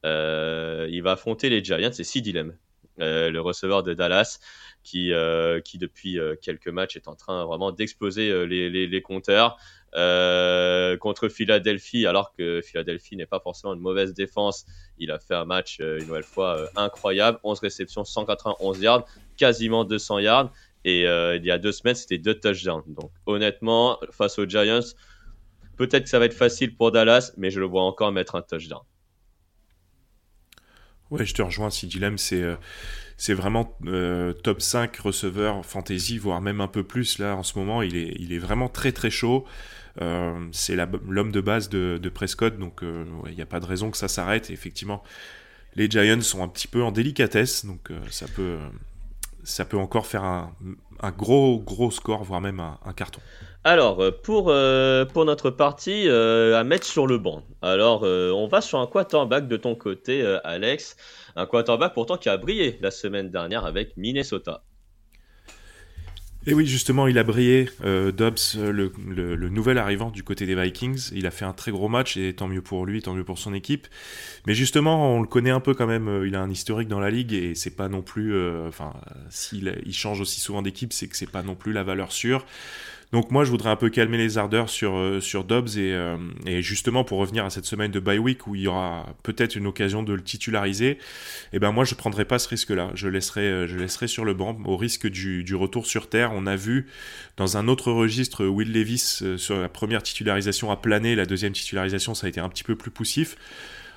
Euh, 0.06 0.88
il 0.92 1.02
va 1.02 1.14
affronter 1.14 1.50
les 1.50 1.64
Giants, 1.64 1.92
c'est 1.92 2.04
Sid 2.04 2.54
euh, 3.00 3.30
le 3.30 3.42
receveur 3.42 3.84
de 3.84 3.94
Dallas, 3.94 4.40
qui, 4.88 5.12
qui 5.64 5.78
depuis 5.78 6.18
quelques 6.42 6.68
matchs 6.70 6.96
est 6.96 7.08
en 7.08 7.16
train 7.16 7.46
vraiment 7.46 7.72
d'exploser 7.72 8.48
les, 8.48 8.70
les, 8.70 9.02
compteurs. 9.02 9.58
contre 9.94 11.30
Philadelphie, 11.30 12.06
alors 12.06 12.32
que 12.34 12.62
Philadelphie 12.62 13.16
n'est 13.16 13.26
pas 13.26 13.40
forcément 13.40 13.74
une 13.74 13.82
mauvaise 13.82 14.14
défense, 14.14 14.66
il 14.98 15.12
a 15.12 15.20
fait 15.20 15.36
un 15.36 15.46
match 15.46 15.80
une 15.80 16.06
nouvelle 16.06 16.24
fois 16.24 16.70
incroyable. 16.76 17.40
11 17.44 17.60
réceptions, 17.60 18.06
191 18.06 18.80
yards, 18.80 19.06
quasiment 19.36 19.84
200 19.84 20.20
yards. 20.20 20.52
Et 20.88 21.06
euh, 21.06 21.36
il 21.36 21.46
y 21.46 21.52
a 21.52 21.58
deux 21.58 21.74
semaines, 21.74 21.96
c'était 21.96 22.18
deux 22.18 22.36
touchdowns. 22.36 22.84
Donc 22.88 23.12
honnêtement, 23.26 24.00
face 24.12 24.40
aux 24.40 24.48
Giants, 24.48 24.80
peut-être 25.76 26.04
que 26.04 26.10
ça 26.10 26.18
va 26.18 26.26
être 26.26 26.34
facile 26.34 26.78
pour 26.78 26.94
Dallas, 26.94 27.34
mais 27.36 27.50
je 27.50 27.60
le 27.60 27.66
vois 27.66 27.84
encore 27.84 28.14
mettre 28.14 28.36
un 28.36 28.42
touchdown. 28.42 28.80
Ouais, 31.10 31.26
je 31.26 31.34
te 31.34 31.42
rejoins, 31.42 31.70
si 31.70 31.88
Dilem, 31.88 32.18
c'est 32.18 32.42
euh, 32.42 32.56
c'est 33.18 33.34
vraiment 33.34 33.76
euh, 33.86 34.34
top 34.34 34.62
5 34.62 34.96
receveur 34.98 35.66
fantasy, 35.66 36.18
voire 36.18 36.40
même 36.40 36.62
un 36.62 36.68
peu 36.68 36.84
plus 36.84 37.20
là 37.20 37.36
en 37.36 37.44
ce 37.44 37.58
moment. 37.58 37.82
Il 37.82 37.96
est, 37.98 38.40
vraiment 38.40 38.70
très 38.70 38.92
très 38.92 39.10
chaud. 39.10 39.46
c'est 40.52 40.76
l'homme 40.76 41.32
de 41.32 41.42
base 41.42 41.70
de, 41.70 42.10
Prescott, 42.10 42.58
donc 42.58 42.82
il 42.84 43.36
n'y 43.36 43.42
a 43.42 43.48
pas 43.48 43.60
de 43.60 43.66
raison 43.66 43.92
que 43.92 43.98
ça 43.98 44.08
s'arrête. 44.08 44.52
Effectivement, 44.52 45.04
les 45.76 45.90
Giants 45.90 46.22
sont 46.22 46.44
un 46.44 46.48
petit 46.48 46.68
peu 46.68 46.84
en 46.84 46.92
délicatesse, 46.92 47.66
donc 47.66 47.92
ça 48.10 48.28
peut 48.28 48.58
ça 49.48 49.64
peut 49.64 49.78
encore 49.78 50.06
faire 50.06 50.24
un, 50.24 50.52
gros, 51.12 51.60
gros 51.60 51.90
score, 51.90 52.24
voire 52.24 52.42
même 52.42 52.60
un, 52.60 52.94
carton. 52.94 53.22
Alors, 53.64 54.02
euh, 54.02 54.12
pour, 54.12 54.50
euh, 54.50 55.06
pour 55.06 55.26
notre 55.26 55.50
partie 55.50 56.08
euh, 56.08 56.58
à 56.58 56.64
mettre 56.64 56.86
sur 56.86 57.08
le 57.08 57.18
banc, 57.18 57.44
alors 57.62 58.04
on 58.04 58.48
va 58.48 58.62
sur 58.62 58.80
un 58.80 58.88
quarterback 58.88 59.48
de 59.48 59.58
ton 59.58 59.76
côté, 59.76 60.24
Alex. 60.44 60.96
Un 61.36 61.46
quarterback 61.46 61.94
pourtant 61.94 62.18
qui 62.18 62.30
a 62.30 62.38
brillé 62.38 62.78
la 62.82 62.92
semaine 62.92 63.30
dernière 63.30 63.66
avec 63.66 63.98
Minnesota. 63.98 64.64
Et 66.50 66.54
oui, 66.54 66.66
justement, 66.66 67.08
il 67.08 67.18
a 67.18 67.24
brillé. 67.24 67.70
Dobbs, 67.84 68.56
le, 68.56 69.50
nouvel 69.50 69.78
arrivant 69.78 70.12
du 70.12 70.24
côté 70.24 70.46
des 70.46 70.56
Vikings, 70.56 71.10
il 71.12 71.28
a 71.28 71.32
fait 71.32 71.44
un 71.44 71.52
très 71.52 71.72
gros 71.72 71.90
match 71.90 72.16
et 72.16 72.34
tant 72.34 72.48
mieux 72.48 72.62
pour 72.62 72.86
lui, 72.86 73.02
tant 73.02 73.14
mieux 73.14 73.26
pour 73.26 73.38
son 73.38 73.54
équipe. 73.54 73.88
Mais 74.46 74.54
justement, 74.54 75.14
on 75.18 75.22
le 75.22 75.28
connaît 75.28 75.50
un 75.50 75.60
peu 75.60 75.74
quand 75.74 75.88
même. 75.88 76.24
Il 76.26 76.36
a 76.36 76.42
un 76.42 76.50
historique 76.50 76.88
dans 76.88 77.02
la 77.02 77.10
ligue 77.12 77.34
et 77.34 77.54
c'est 77.54 77.76
pas 77.76 77.90
non 77.90 78.02
plus. 78.02 78.34
enfin, 78.66 78.94
s'il 79.30 79.82
il 79.86 79.94
change 79.94 80.22
aussi 80.22 80.40
souvent 80.40 80.62
d'équipe, 80.62 80.94
c'est 80.94 81.10
que 81.10 81.18
c'est 81.18 81.30
pas 81.30 81.44
non 81.44 81.56
plus 81.56 81.74
la 81.74 81.84
valeur 81.84 82.14
sûre. 82.14 82.46
Donc 83.14 83.32
moi, 83.32 83.46
je 83.46 83.52
voudrais 83.52 83.70
un 83.70 83.78
peu 83.78 83.90
calmer 83.90 84.18
les 84.18 84.38
ardeurs 84.38 84.70
sur, 84.70 84.98
euh, 84.98 85.22
sur 85.22 85.46
Dobbs 85.46 85.78
et, 85.78 85.94
euh, 85.94 86.18
et, 86.46 86.62
justement 86.62 87.06
pour 87.06 87.20
revenir 87.20 87.46
à 87.46 87.50
cette 87.50 87.66
semaine 87.66 87.90
de 87.90 88.02
bye 88.02 88.18
week 88.18 88.48
où 88.48 88.56
il 88.56 88.62
y 88.62 88.68
aura 88.68 89.06
peut-être 89.24 89.56
une 89.56 89.66
occasion 89.66 90.04
de 90.04 90.12
le 90.12 90.22
titulariser, 90.22 90.98
eh 91.54 91.60
ben 91.60 91.72
moi 91.72 91.86
je 91.86 91.96
prendrai 91.96 92.26
pas 92.26 92.38
ce 92.38 92.50
risque-là. 92.50 92.92
Je 92.96 93.08
laisserai, 93.08 93.42
euh, 93.42 93.68
je 93.68 93.78
laisserai 93.78 94.08
sur 94.08 94.26
le 94.26 94.34
banc 94.34 94.58
au 94.66 94.76
risque 94.76 95.08
du, 95.08 95.46
du, 95.46 95.56
retour 95.56 95.86
sur 95.86 96.10
terre. 96.10 96.32
On 96.34 96.46
a 96.46 96.58
vu 96.58 96.88
dans 97.38 97.56
un 97.56 97.70
autre 97.70 97.94
registre 97.94 98.46
Will 98.46 98.74
Levis 98.74 99.24
sur 99.38 99.58
la 99.58 99.70
première 99.70 100.04
titularisation 100.04 100.70
a 100.70 100.76
plané, 100.76 101.16
la 101.16 101.26
deuxième 101.26 101.54
titularisation 101.54 102.14
ça 102.14 102.28
a 102.28 102.30
été 102.30 102.42
un 102.42 102.50
petit 102.50 102.66
peu 102.66 102.76
plus 102.76 102.92
poussif 102.92 103.38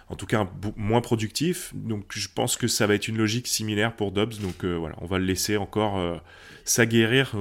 en 0.08 0.14
tout 0.14 0.26
cas 0.26 0.48
moins 0.76 1.00
productif. 1.00 1.72
Donc 1.74 2.04
je 2.10 2.28
pense 2.32 2.56
que 2.56 2.68
ça 2.68 2.86
va 2.86 2.94
être 2.94 3.08
une 3.08 3.18
logique 3.18 3.48
similaire 3.48 3.94
pour 3.96 4.12
Dobbs. 4.12 4.38
Donc 4.40 4.64
voilà, 4.64 4.94
on 5.00 5.06
va 5.06 5.18
le 5.18 5.24
laisser 5.24 5.56
encore 5.56 6.20
s'aguerrir 6.64 7.34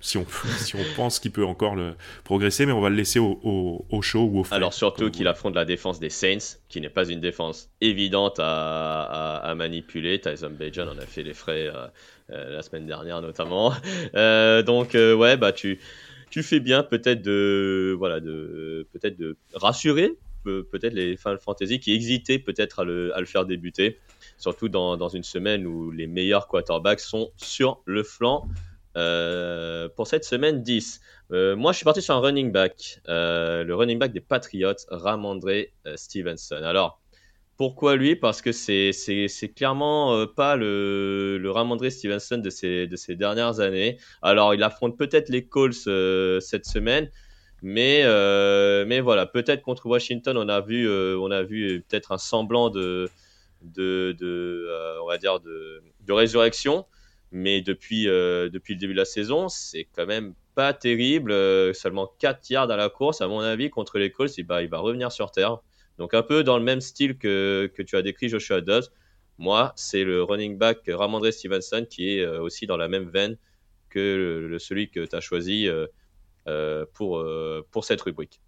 si 0.00 0.16
on, 0.18 0.26
si 0.58 0.76
on 0.76 0.84
pense 0.96 1.18
qu'il 1.18 1.30
peut 1.30 1.44
encore 1.44 1.74
le 1.74 1.94
progresser, 2.24 2.66
mais 2.66 2.72
on 2.72 2.80
va 2.80 2.90
le 2.90 2.96
laisser 2.96 3.18
au, 3.18 3.86
au, 3.88 4.02
show 4.02 4.24
ou 4.24 4.40
au 4.40 4.44
frais. 4.44 4.56
Alors 4.56 4.72
surtout 4.72 5.10
qu'il 5.10 5.26
affronte 5.28 5.54
la 5.54 5.64
défense 5.64 5.98
des 5.98 6.10
Saints, 6.10 6.58
qui 6.68 6.80
n'est 6.80 6.88
pas 6.88 7.08
une 7.08 7.20
défense 7.20 7.70
évidente 7.80 8.38
à, 8.38 9.36
à, 9.36 9.54
manipuler. 9.54 10.20
Tyson 10.20 10.50
Bajan 10.50 10.88
en 10.88 10.98
a 10.98 11.06
fait 11.06 11.22
les 11.22 11.34
frais 11.34 11.68
euh, 11.68 11.86
euh, 12.30 12.50
la 12.50 12.62
semaine 12.62 12.86
dernière 12.86 13.20
notamment. 13.20 13.72
Euh, 14.14 14.62
donc 14.62 14.94
ouais, 14.94 15.36
bah 15.36 15.52
tu, 15.52 15.80
tu 16.30 16.42
fais 16.42 16.60
bien 16.60 16.82
peut-être 16.82 17.20
de, 17.20 17.94
voilà, 17.98 18.20
de, 18.20 18.86
peut-être 18.92 19.18
de 19.18 19.36
rassurer 19.54 20.12
peut-être 20.44 20.94
les 20.94 21.16
Final 21.16 21.38
Fantasy 21.38 21.78
qui 21.78 21.92
hésitaient 21.92 22.38
peut-être 22.38 22.80
à 22.80 22.84
le, 22.84 23.14
à 23.14 23.20
le 23.20 23.26
faire 23.26 23.44
débuter 23.44 23.98
surtout 24.38 24.68
dans, 24.68 24.96
dans, 24.96 25.08
une 25.08 25.24
semaine 25.24 25.66
où 25.66 25.90
les 25.90 26.06
meilleurs 26.06 26.48
quarterbacks 26.48 27.00
sont 27.00 27.30
sur 27.36 27.82
le 27.84 28.02
flanc. 28.02 28.48
Euh, 28.98 29.88
pour 29.94 30.08
cette 30.08 30.24
semaine 30.24 30.62
10. 30.62 31.00
Euh, 31.30 31.54
moi, 31.54 31.70
je 31.70 31.76
suis 31.76 31.84
parti 31.84 32.02
sur 32.02 32.16
un 32.16 32.20
running 32.20 32.50
back, 32.50 33.00
euh, 33.08 33.62
le 33.62 33.74
running 33.76 33.96
back 33.98 34.12
des 34.12 34.20
Patriots, 34.20 34.74
Ramondre 34.90 35.50
Stevenson. 35.94 36.62
Alors, 36.64 37.00
pourquoi 37.56 37.94
lui? 37.94 38.16
Parce 38.16 38.42
que 38.42 38.50
c'est 38.50 39.52
clairement 39.54 40.26
pas 40.26 40.56
le, 40.56 41.38
le 41.38 41.50
Ramondre 41.50 41.88
Stevenson 41.90 42.38
de 42.38 42.50
ces, 42.50 42.88
de 42.88 42.96
ces 42.96 43.14
dernières 43.14 43.60
années. 43.60 43.98
Alors, 44.20 44.54
il 44.54 44.62
affronte 44.64 44.98
peut-être 44.98 45.28
les 45.28 45.44
Colts 45.46 45.88
cette 46.40 46.66
semaine, 46.66 47.08
mais, 47.62 48.02
voilà, 49.00 49.26
peut-être 49.26 49.62
contre 49.62 49.86
Washington, 49.86 50.36
on 50.36 50.48
a 50.48 50.60
vu, 50.60 51.84
peut-être 51.88 52.10
un 52.12 52.18
semblant 52.18 52.68
de 52.70 53.08
résurrection. 56.08 56.84
Mais 57.30 57.60
depuis, 57.60 58.08
euh, 58.08 58.48
depuis 58.48 58.74
le 58.74 58.80
début 58.80 58.94
de 58.94 58.98
la 58.98 59.04
saison, 59.04 59.48
c'est 59.48 59.86
quand 59.94 60.06
même 60.06 60.34
pas 60.54 60.72
terrible. 60.72 61.32
Euh, 61.32 61.72
seulement 61.74 62.10
4 62.18 62.48
yards 62.50 62.70
à 62.70 62.76
la 62.76 62.88
course, 62.88 63.20
à 63.20 63.28
mon 63.28 63.40
avis, 63.40 63.70
contre 63.70 63.98
les 63.98 64.10
Colts, 64.10 64.36
il 64.38 64.46
va, 64.46 64.78
revenir 64.78 65.12
sur 65.12 65.30
terre. 65.30 65.58
Donc 65.98 66.14
un 66.14 66.22
peu 66.22 66.42
dans 66.42 66.56
le 66.58 66.64
même 66.64 66.80
style 66.80 67.18
que, 67.18 67.70
que 67.74 67.82
tu 67.82 67.96
as 67.96 68.02
décrit 68.02 68.28
Joshua 68.28 68.60
Dobbs. 68.60 68.84
Moi, 69.36 69.72
c'est 69.76 70.04
le 70.04 70.22
running 70.22 70.58
back 70.58 70.78
Ramondre 70.88 71.32
Stevenson 71.32 71.86
qui 71.88 72.10
est 72.10 72.22
euh, 72.22 72.40
aussi 72.40 72.66
dans 72.66 72.76
la 72.76 72.88
même 72.88 73.08
veine 73.08 73.36
que 73.90 74.56
celui 74.58 74.90
que 74.90 75.04
tu 75.06 75.16
as 75.16 75.20
choisi 75.20 75.66
pour, 76.92 77.24
pour 77.70 77.84
cette 77.84 78.02
rubrique. 78.02 78.42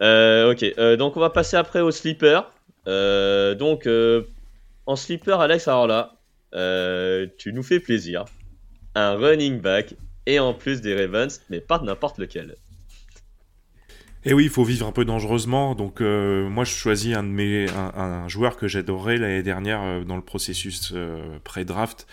ok, 0.00 0.96
donc 0.96 1.16
on 1.16 1.20
va 1.20 1.28
passer 1.28 1.56
après 1.56 1.82
au 1.82 1.90
sleeper. 1.90 2.50
donc 2.86 3.86
en 4.86 4.96
sleeper, 4.96 5.40
Alex, 5.40 5.68
alors 5.68 5.86
là, 5.86 6.21
euh, 6.54 7.26
tu 7.38 7.52
nous 7.52 7.62
fais 7.62 7.80
plaisir. 7.80 8.24
Un 8.94 9.14
running 9.14 9.60
back 9.60 9.94
et 10.26 10.38
en 10.38 10.54
plus 10.54 10.80
des 10.80 10.94
Ravens, 10.94 11.40
mais 11.50 11.60
pas 11.60 11.80
n'importe 11.80 12.18
lequel. 12.18 12.56
Et 14.24 14.34
oui, 14.34 14.44
il 14.44 14.50
faut 14.50 14.62
vivre 14.62 14.86
un 14.86 14.92
peu 14.92 15.04
dangereusement. 15.04 15.74
Donc 15.74 16.00
euh, 16.00 16.48
moi, 16.48 16.64
je 16.64 16.72
choisis 16.72 17.16
un, 17.16 18.28
joueur 18.28 18.56
que 18.56 18.68
j'adorais 18.68 19.16
l'année 19.16 19.42
dernière 19.42 19.82
euh, 19.82 20.04
dans 20.04 20.16
le 20.16 20.22
processus 20.22 20.94
pré-draft 21.42 22.06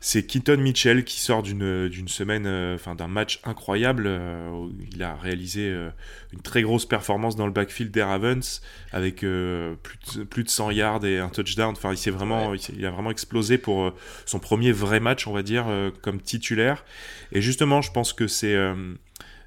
c'est 0.00 0.24
Keaton 0.24 0.58
Mitchell 0.58 1.04
qui 1.04 1.20
sort 1.20 1.42
d'une 1.42 2.08
semaine, 2.08 2.46
euh, 2.46 2.76
enfin 2.76 2.94
d'un 2.94 3.08
match 3.08 3.40
incroyable. 3.44 4.04
Euh, 4.06 4.68
il 4.92 5.02
a 5.02 5.16
réalisé 5.16 5.68
euh, 5.68 5.90
une 6.32 6.40
très 6.40 6.62
grosse 6.62 6.86
performance 6.86 7.34
dans 7.34 7.46
le 7.46 7.52
backfield 7.52 7.90
des 7.90 8.02
Ravens 8.02 8.62
avec 8.92 9.20
plus, 9.20 9.26
de, 9.26 10.24
plus 10.24 10.44
de 10.44 10.48
100 10.48 10.70
yards 10.70 11.04
et 11.04 11.18
un 11.18 11.28
touchdown. 11.28 11.72
Enfin, 11.72 11.92
il, 11.92 12.12
vraiment, 12.12 12.54
il, 12.54 12.86
a 12.86 12.90
vraiment 12.90 13.10
explosé 13.10 13.58
pour 13.58 13.92
son 14.24 14.38
premier 14.38 14.72
vrai 14.72 15.00
match, 15.00 15.26
on 15.26 15.32
va 15.32 15.42
dire, 15.42 15.66
comme 16.02 16.20
titulaire. 16.20 16.84
Et 17.32 17.40
justement, 17.40 17.82
je 17.82 17.90
pense 17.90 18.12
que 18.12 18.26
c'est 18.26 18.56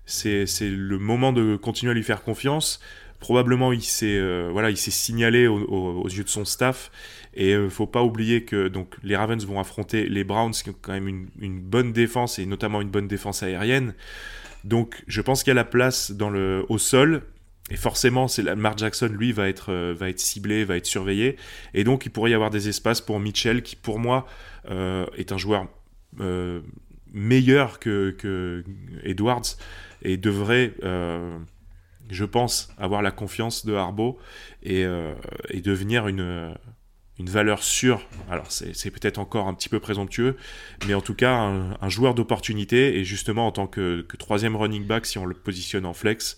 c'est 0.06 0.70
le 0.70 1.00
moment 1.00 1.32
de 1.32 1.56
continuer 1.56 1.92
à 1.92 1.96
lui 1.96 2.04
faire 2.04 2.24
confiance. 2.24 2.82
Probablement, 3.20 3.72
il 3.72 3.84
s'est 3.84 4.20
voilà, 4.50 4.70
il 4.70 4.78
s'est 4.78 4.92
signalé 4.92 5.48
aux 5.48 6.08
yeux 6.08 6.24
de 6.24 6.30
son 6.30 6.46
staff 6.46 6.92
et 7.34 7.54
ne 7.54 7.60
euh, 7.60 7.70
faut 7.70 7.88
pas 7.88 8.04
oublier 8.04 8.44
que 8.44 8.67
donc 8.67 8.96
les 9.04 9.15
Ravens 9.15 9.46
vont 9.46 9.60
affronter 9.60 10.08
les 10.08 10.24
Browns 10.24 10.52
qui 10.52 10.70
ont 10.70 10.76
quand 10.82 10.94
même 10.94 11.30
une, 11.39 11.62
bonne 11.62 11.94
défense 11.94 12.39
et 12.39 12.46
notamment 12.46 12.82
une 12.82 12.89
bonne 12.89 13.08
défense 13.08 13.44
aérienne. 13.44 13.94
Donc 14.63 15.04
je 15.08 15.22
pense 15.22 15.44
qu'il 15.44 15.52
y 15.52 15.52
a 15.52 15.56
la 15.56 15.63
place 15.63 16.13
au 16.70 16.78
sol. 16.78 17.24
Et 17.70 17.78
forcément, 17.78 18.28
c'est 18.28 18.44
Mark 18.56 18.78
Jackson, 18.78 19.08
lui, 19.08 19.32
va 19.32 19.48
être, 19.48 19.72
euh, 19.72 19.96
va 19.98 20.10
être 20.10 20.20
ciblé, 20.20 20.65
va 20.65 20.76
être 20.76 20.86
surveillé. 20.86 21.38
Et 21.74 21.86
donc, 21.86 22.06
il 22.06 22.10
pourrait 22.10 22.32
y 22.32 22.34
avoir 22.34 22.50
des 22.50 22.67
espaces 22.67 23.00
pour 23.00 23.17
Mitchell, 23.22 23.63
qui, 23.63 23.78
pour 23.78 23.98
moi, 23.98 24.28
euh, 24.70 25.06
est 25.15 25.32
un 25.32 25.38
joueur 25.38 25.67
meilleur 27.13 27.80
que, 27.80 28.65
Edwards 29.04 29.56
et 30.02 30.17
devrait, 30.17 30.74
je 32.10 32.26
pense, 32.26 32.74
avoir 32.78 33.02
la 33.02 33.12
confiance 33.12 33.65
de 33.65 33.74
Harbaugh 33.74 34.17
et 34.63 34.84
devenir 35.63 36.10
une, 36.10 36.54
une 37.19 37.30
valeur 37.30 37.63
sûre. 37.63 38.08
Alors 38.30 38.50
c'est 38.50 38.91
peut-être 38.91 39.19
encore 39.19 39.47
un 39.47 39.54
petit 39.54 39.69
peu 39.69 39.80
présomptueux, 39.80 40.38
mais 40.88 40.93
en 40.93 41.02
tout 41.02 41.13
cas 41.13 41.34
un, 41.34 41.89
joueur 41.89 42.15
d'opportunité 42.15 42.97
et 42.97 43.04
justement 43.04 43.47
en 43.47 43.52
tant 43.52 43.67
que, 43.67 44.06
troisième 44.17 44.56
running 44.56 44.86
back, 44.86 45.06
si 45.06 45.17
on 45.17 45.26
le 45.26 45.36
positionne 45.36 45.86
en 45.86 45.93
flex 45.93 46.38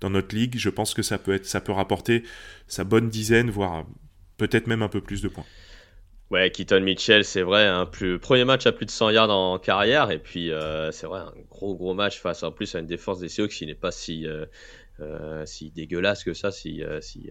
dans 0.00 0.10
notre 0.10 0.34
ligue, 0.34 0.56
je 0.58 0.70
pense 0.70 0.94
que 0.94 1.02
ça 1.02 1.18
peut 1.18 1.34
être, 1.34 1.46
ça 1.46 1.60
peut 1.60 1.72
rapporter 1.72 2.22
sa 2.66 2.84
bonne 2.84 3.08
dizaine, 3.08 3.50
voire 3.50 3.84
peut-être 4.36 4.66
même 4.66 4.82
un 4.82 4.88
peu 4.88 5.00
plus 5.00 5.22
de 5.22 5.28
points. 5.28 5.46
Ouais, 6.30 6.50
Keaton 6.50 6.82
Mitchell, 6.82 7.24
c'est 7.24 7.40
vrai, 7.40 7.66
un 7.66 7.86
plus, 7.86 8.18
premier 8.18 8.44
match 8.44 8.66
à 8.66 8.72
plus 8.72 8.84
de 8.84 8.90
100 8.90 9.10
yards 9.10 9.30
en 9.30 9.58
carrière, 9.58 10.10
et 10.10 10.18
puis 10.18 10.52
euh, 10.52 10.92
c'est 10.92 11.06
vrai, 11.06 11.20
un 11.20 11.32
gros 11.48 11.74
gros 11.74 11.94
match 11.94 12.20
face 12.20 12.42
en 12.42 12.52
plus 12.52 12.74
à 12.74 12.80
une 12.80 12.86
défense 12.86 13.18
des 13.18 13.30
Seahawks 13.30 13.52
qui 13.52 13.64
n'est 13.64 13.74
pas 13.74 13.90
si, 13.90 14.26
euh, 14.26 14.44
euh, 15.00 15.46
si 15.46 15.70
dégueulasse 15.70 16.24
que 16.24 16.34
ça, 16.34 16.50
si, 16.50 16.82
si 17.00 17.30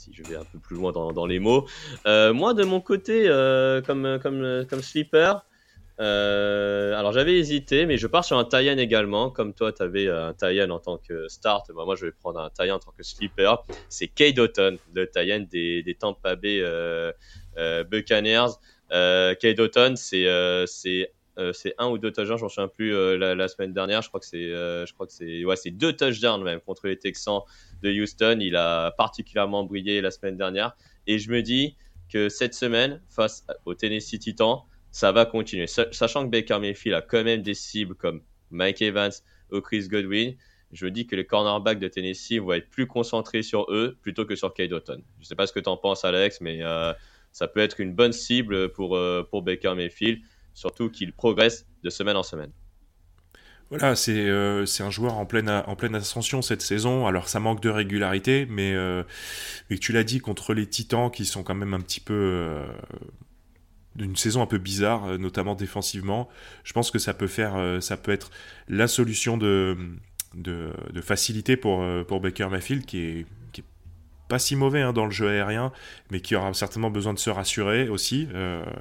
si 0.00 0.12
je 0.14 0.22
vais 0.22 0.36
un 0.36 0.44
peu 0.44 0.58
plus 0.58 0.76
loin 0.76 0.92
dans, 0.92 1.26
les 1.26 1.38
mots. 1.38 1.66
Euh, 2.06 2.32
moi, 2.32 2.54
de 2.54 2.64
mon 2.64 2.80
côté, 2.80 3.24
euh, 3.26 3.82
comme, 3.82 4.18
comme, 4.22 4.64
comme 4.68 4.82
sleeper, 4.82 5.44
euh, 6.00 6.98
alors 6.98 7.12
j'avais 7.12 7.38
hésité, 7.38 7.84
mais 7.84 7.98
je 7.98 8.06
pars 8.06 8.24
sur 8.24 8.38
un 8.38 8.44
tie 8.44 8.68
également. 8.68 9.30
Comme 9.30 9.52
toi, 9.52 9.70
tu 9.72 9.82
avais 9.82 10.08
un 10.08 10.32
tie 10.32 10.62
en 10.62 10.78
tant 10.78 10.96
que 10.96 11.28
start, 11.28 11.70
moi 11.70 11.94
je 11.94 12.06
vais 12.06 12.12
prendre 12.12 12.40
un 12.40 12.48
tie 12.48 12.70
en 12.70 12.78
tant 12.78 12.92
que 12.92 13.02
sleeper. 13.02 13.62
C'est 13.90 14.08
Kay 14.08 14.32
Doughton, 14.32 14.78
le 14.94 15.10
tie 15.10 15.46
des, 15.46 15.82
des 15.82 15.94
Tampa 15.94 16.36
Bay 16.36 16.62
Buccaneers. 17.90 18.52
Kay 18.90 19.54
c'est 20.66 21.12
c'est 21.52 21.74
un 21.78 21.88
ou 21.88 21.98
deux 21.98 22.10
touchdowns, 22.10 22.38
je 22.38 22.42
m'en 22.42 22.48
souviens 22.48 22.68
plus 22.68 22.92
la, 23.18 23.48
semaine 23.48 23.72
dernière. 23.72 24.02
Je 24.02 24.08
crois 24.08 24.20
que 24.20 24.26
c'est, 24.26 24.48
je 24.48 24.92
crois 24.92 25.06
que 25.06 25.12
c'est, 25.12 25.44
ouais, 25.44 25.56
c'est 25.56 25.70
deux 25.70 25.92
touchdowns 25.92 26.42
même 26.42 26.60
contre 26.60 26.86
les 26.86 26.98
Texans 26.98 27.40
de 27.82 27.90
Houston. 27.90 28.38
Il 28.40 28.56
a 28.56 28.90
particulièrement 28.92 29.64
brillé 29.64 30.00
la 30.00 30.10
semaine 30.10 30.36
dernière. 30.36 30.76
Et 31.06 31.18
je 31.18 31.30
me 31.30 31.42
dis 31.42 31.76
que 32.10 32.28
cette 32.28 32.54
semaine, 32.54 33.00
face 33.08 33.46
au 33.64 33.74
Tennessee 33.74 34.18
Titans, 34.18 34.58
ça 34.90 35.12
va 35.12 35.24
continuer. 35.24 35.66
Sachant 35.66 36.24
que 36.24 36.30
Baker 36.30 36.58
Mayfield 36.58 36.96
a 36.96 37.02
quand 37.02 37.24
même 37.24 37.42
des 37.42 37.54
cibles 37.54 37.94
comme 37.94 38.22
Mike 38.50 38.82
Evans 38.82 39.12
ou 39.52 39.60
Chris 39.60 39.88
Godwin, 39.88 40.34
je 40.72 40.84
me 40.84 40.90
dis 40.90 41.06
que 41.06 41.16
les 41.16 41.26
cornerbacks 41.26 41.78
de 41.78 41.88
Tennessee 41.88 42.38
vont 42.38 42.52
être 42.52 42.68
plus 42.68 42.86
concentrés 42.86 43.42
sur 43.42 43.66
eux 43.72 43.96
plutôt 44.02 44.24
que 44.24 44.36
sur 44.36 44.52
Kate 44.54 44.70
Doughton. 44.70 45.02
Je 45.18 45.22
ne 45.22 45.24
sais 45.24 45.34
pas 45.34 45.46
ce 45.46 45.52
que 45.52 45.60
tu 45.60 45.68
en 45.68 45.76
penses, 45.76 46.04
Alex, 46.04 46.40
mais 46.40 46.62
euh, 46.62 46.92
ça 47.32 47.48
peut 47.48 47.60
être 47.60 47.80
une 47.80 47.94
bonne 47.94 48.12
cible 48.12 48.70
pour, 48.72 48.96
euh, 48.96 49.26
pour 49.28 49.42
Baker 49.42 49.74
Mayfield, 49.74 50.20
surtout 50.60 50.90
qu'il 50.90 51.14
progresse 51.14 51.66
de 51.82 51.90
semaine 51.90 52.16
en 52.16 52.22
semaine. 52.22 52.52
Voilà, 53.70 53.94
euh, 54.08 54.66
c'est 54.66 54.82
un 54.82 54.90
joueur 54.90 55.14
en 55.14 55.24
pleine, 55.24 55.48
en 55.48 55.76
pleine 55.76 55.94
ascension 55.94 56.42
cette 56.42 56.60
saison. 56.60 57.06
Alors 57.06 57.28
ça 57.28 57.40
manque 57.40 57.62
de 57.62 57.70
régularité, 57.70 58.46
mais, 58.50 58.74
euh, 58.74 59.04
mais 59.70 59.78
tu 59.78 59.92
l'as 59.92 60.04
dit 60.04 60.18
contre 60.18 60.52
les 60.54 60.66
Titans 60.66 61.10
qui 61.10 61.24
sont 61.24 61.44
quand 61.44 61.54
même 61.54 61.72
un 61.72 61.80
petit 61.80 62.00
peu 62.00 62.14
euh, 62.14 62.66
d'une 63.94 64.16
saison 64.16 64.42
un 64.42 64.46
peu 64.46 64.58
bizarre, 64.58 65.06
euh, 65.06 65.18
notamment 65.18 65.54
défensivement. 65.54 66.28
Je 66.64 66.72
pense 66.72 66.90
que 66.90 66.98
ça 66.98 67.14
peut 67.14 67.28
faire, 67.28 67.80
ça 67.80 67.96
peut 67.96 68.12
être 68.12 68.30
la 68.68 68.88
solution 68.88 69.38
de, 69.38 69.76
facilité 71.00 71.56
pour, 71.56 71.84
pour 72.06 72.20
Baker 72.20 72.48
Mayfield 72.50 72.84
qui 72.84 72.98
est, 72.98 73.26
qui 73.52 73.60
est 73.60 73.64
pas 74.28 74.40
si 74.40 74.56
mauvais 74.56 74.82
hein, 74.82 74.92
dans 74.92 75.06
le 75.06 75.12
jeu 75.12 75.28
aérien, 75.28 75.72
mais 76.10 76.20
qui 76.20 76.34
aura 76.34 76.52
certainement 76.54 76.90
besoin 76.90 77.14
de 77.14 77.20
se 77.20 77.30
rassurer 77.30 77.88
aussi. 77.88 78.28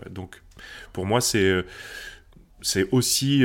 donc 0.09 0.41
pour 0.93 1.05
moi 1.05 1.21
c'est 1.21 1.63
c'est 2.61 2.87
aussi 2.91 3.43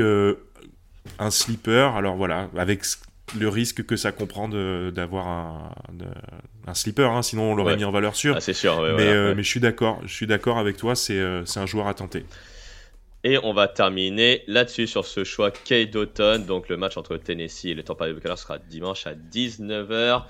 un 1.18 1.30
slipper. 1.30 1.90
Alors 1.96 2.16
voilà, 2.16 2.48
avec 2.56 2.84
le 3.38 3.48
risque 3.48 3.84
que 3.84 3.96
ça 3.96 4.12
comprend 4.12 4.48
d'avoir 4.48 5.28
un, 5.28 5.70
un, 6.66 6.74
slipper, 6.74 7.04
hein, 7.04 7.22
sinon 7.22 7.52
on 7.52 7.54
l'aurait 7.54 7.76
mis 7.76 7.84
en 7.84 7.90
valeur 7.90 8.16
sûre. 8.16 8.34
Ah, 8.36 8.40
c'est 8.40 8.52
sûr, 8.52 8.80
mais, 8.96 9.08
euh, 9.08 9.34
mais, 9.34 9.42
je 9.42 9.48
suis 9.48 9.60
d'accord, 9.60 10.00
je 10.04 10.12
suis 10.12 10.26
d'accord 10.26 10.58
avec 10.58 10.76
toi, 10.76 10.94
euh, 11.10 11.42
c'est 11.44 11.60
un 11.60 11.66
joueur 11.66 11.86
à 11.88 11.94
tenter. 11.94 12.24
Et 13.26 13.38
on 13.42 13.54
va 13.54 13.68
terminer 13.68 14.42
là-dessus 14.46 14.86
sur 14.86 15.06
ce 15.06 15.24
choix 15.24 15.50
Kay 15.50 15.86
Doughton. 15.86 16.44
Donc 16.46 16.68
le 16.68 16.76
match 16.76 16.98
entre 16.98 17.16
Tennessee 17.16 17.70
et 17.70 17.74
le 17.74 17.82
Tampa 17.82 18.06
Bay 18.06 18.12
Buccaneers 18.12 18.36
sera 18.36 18.58
dimanche 18.58 19.06
à 19.06 19.14
19h. 19.14 20.24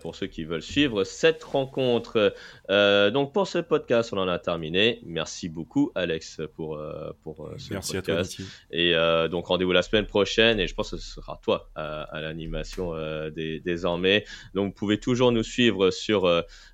Pour 0.00 0.14
ceux 0.14 0.26
qui 0.26 0.44
veulent 0.44 0.62
suivre 0.62 1.04
cette 1.04 1.42
rencontre. 1.44 2.34
donc 2.68 3.32
pour 3.32 3.46
ce 3.46 3.58
podcast, 3.58 4.12
on 4.12 4.18
en 4.18 4.28
a 4.28 4.38
terminé. 4.38 5.00
Merci 5.04 5.48
beaucoup 5.48 5.90
Alex 5.94 6.40
pour, 6.54 6.80
pour 7.22 7.50
ce 7.58 7.72
Merci 7.72 7.94
podcast. 7.94 8.34
à 8.34 8.36
toi, 8.36 8.46
Et 8.70 9.28
donc 9.28 9.46
rendez-vous 9.46 9.72
la 9.72 9.82
semaine 9.82 10.06
prochaine 10.06 10.60
et 10.60 10.66
je 10.66 10.74
pense 10.74 10.90
que 10.90 10.96
ce 10.96 11.10
sera 11.14 11.40
toi 11.42 11.70
à, 11.74 12.20
l'animation 12.20 12.92
désormais. 13.34 14.24
Donc 14.54 14.68
vous 14.68 14.74
pouvez 14.74 14.98
toujours 14.98 15.32
nous 15.32 15.42
suivre 15.42 15.90
sur 15.90 16.26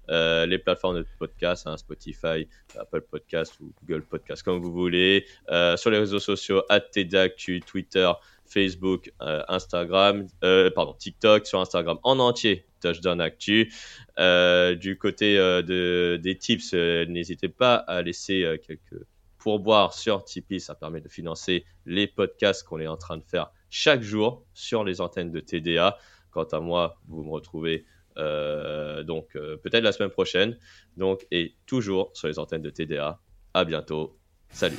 les 0.09 0.59
plateformes 0.59 0.99
de 0.99 1.07
podcast, 1.19 1.67
hein, 1.67 1.77
Spotify, 1.77 2.49
Apple 2.79 3.03
Podcast 3.03 3.55
ou 3.61 3.73
Google 3.83 4.03
Podcast, 4.03 4.43
comme 4.43 4.61
vous 4.61 4.73
voulez. 4.73 5.27
sur 5.77 5.91
les 5.91 5.99
réseaux 5.99 6.21
sociaux, 6.21 6.63
TDActu, 6.93 7.61
Twitter, 7.61 8.11
Facebook, 8.47 9.13
euh, 9.21 9.43
Instagram, 9.49 10.27
euh, 10.43 10.71
pardon, 10.71 10.95
TikTok, 10.95 11.47
sur 11.47 11.61
Instagram 11.61 11.99
en 12.03 12.19
entier, 12.19 12.65
Touchdown 12.81 13.21
Actu. 13.21 13.73
Euh, 14.19 14.75
du 14.75 14.99
côté 14.99 15.37
de, 15.37 16.19
des 16.23 16.37
tips, 16.37 16.75
n'hésitez 16.75 17.49
pas 17.49 17.77
à 17.77 18.03
laisser 18.03 18.59
quelques 18.67 19.05
pourboires 19.39 19.95
sur 19.95 20.25
Tipeee, 20.25 20.61
ça 20.61 20.75
permet 20.75 21.01
de 21.01 21.09
financer 21.09 21.65
les 21.87 22.07
podcasts 22.07 22.67
qu'on 22.67 22.81
est 22.81 22.89
en 22.89 22.97
train 22.97 23.17
de 23.17 23.25
faire 23.25 23.53
chaque 23.71 24.03
jour 24.03 24.45
sur 24.53 24.85
les 24.85 25.01
antennes 25.01 25.31
de 25.31 25.41
TDA. 25.41 25.97
Quant 26.31 26.45
à 26.45 26.61
moi, 26.61 27.01
vous 27.07 27.23
me 27.23 27.31
retrouvez 27.31 27.85
donc 28.17 29.29
peut-être 29.33 29.85
la 29.85 29.93
semaine 29.93 30.11
prochaine, 30.11 30.59
donc 30.97 31.27
et 31.31 31.55
toujours 31.67 32.11
sur 32.15 32.27
les 32.27 32.39
antennes 32.39 32.63
de 32.63 32.71
TDA. 32.71 33.21
À 33.55 33.65
bientôt, 33.65 34.19
salut. 34.51 34.79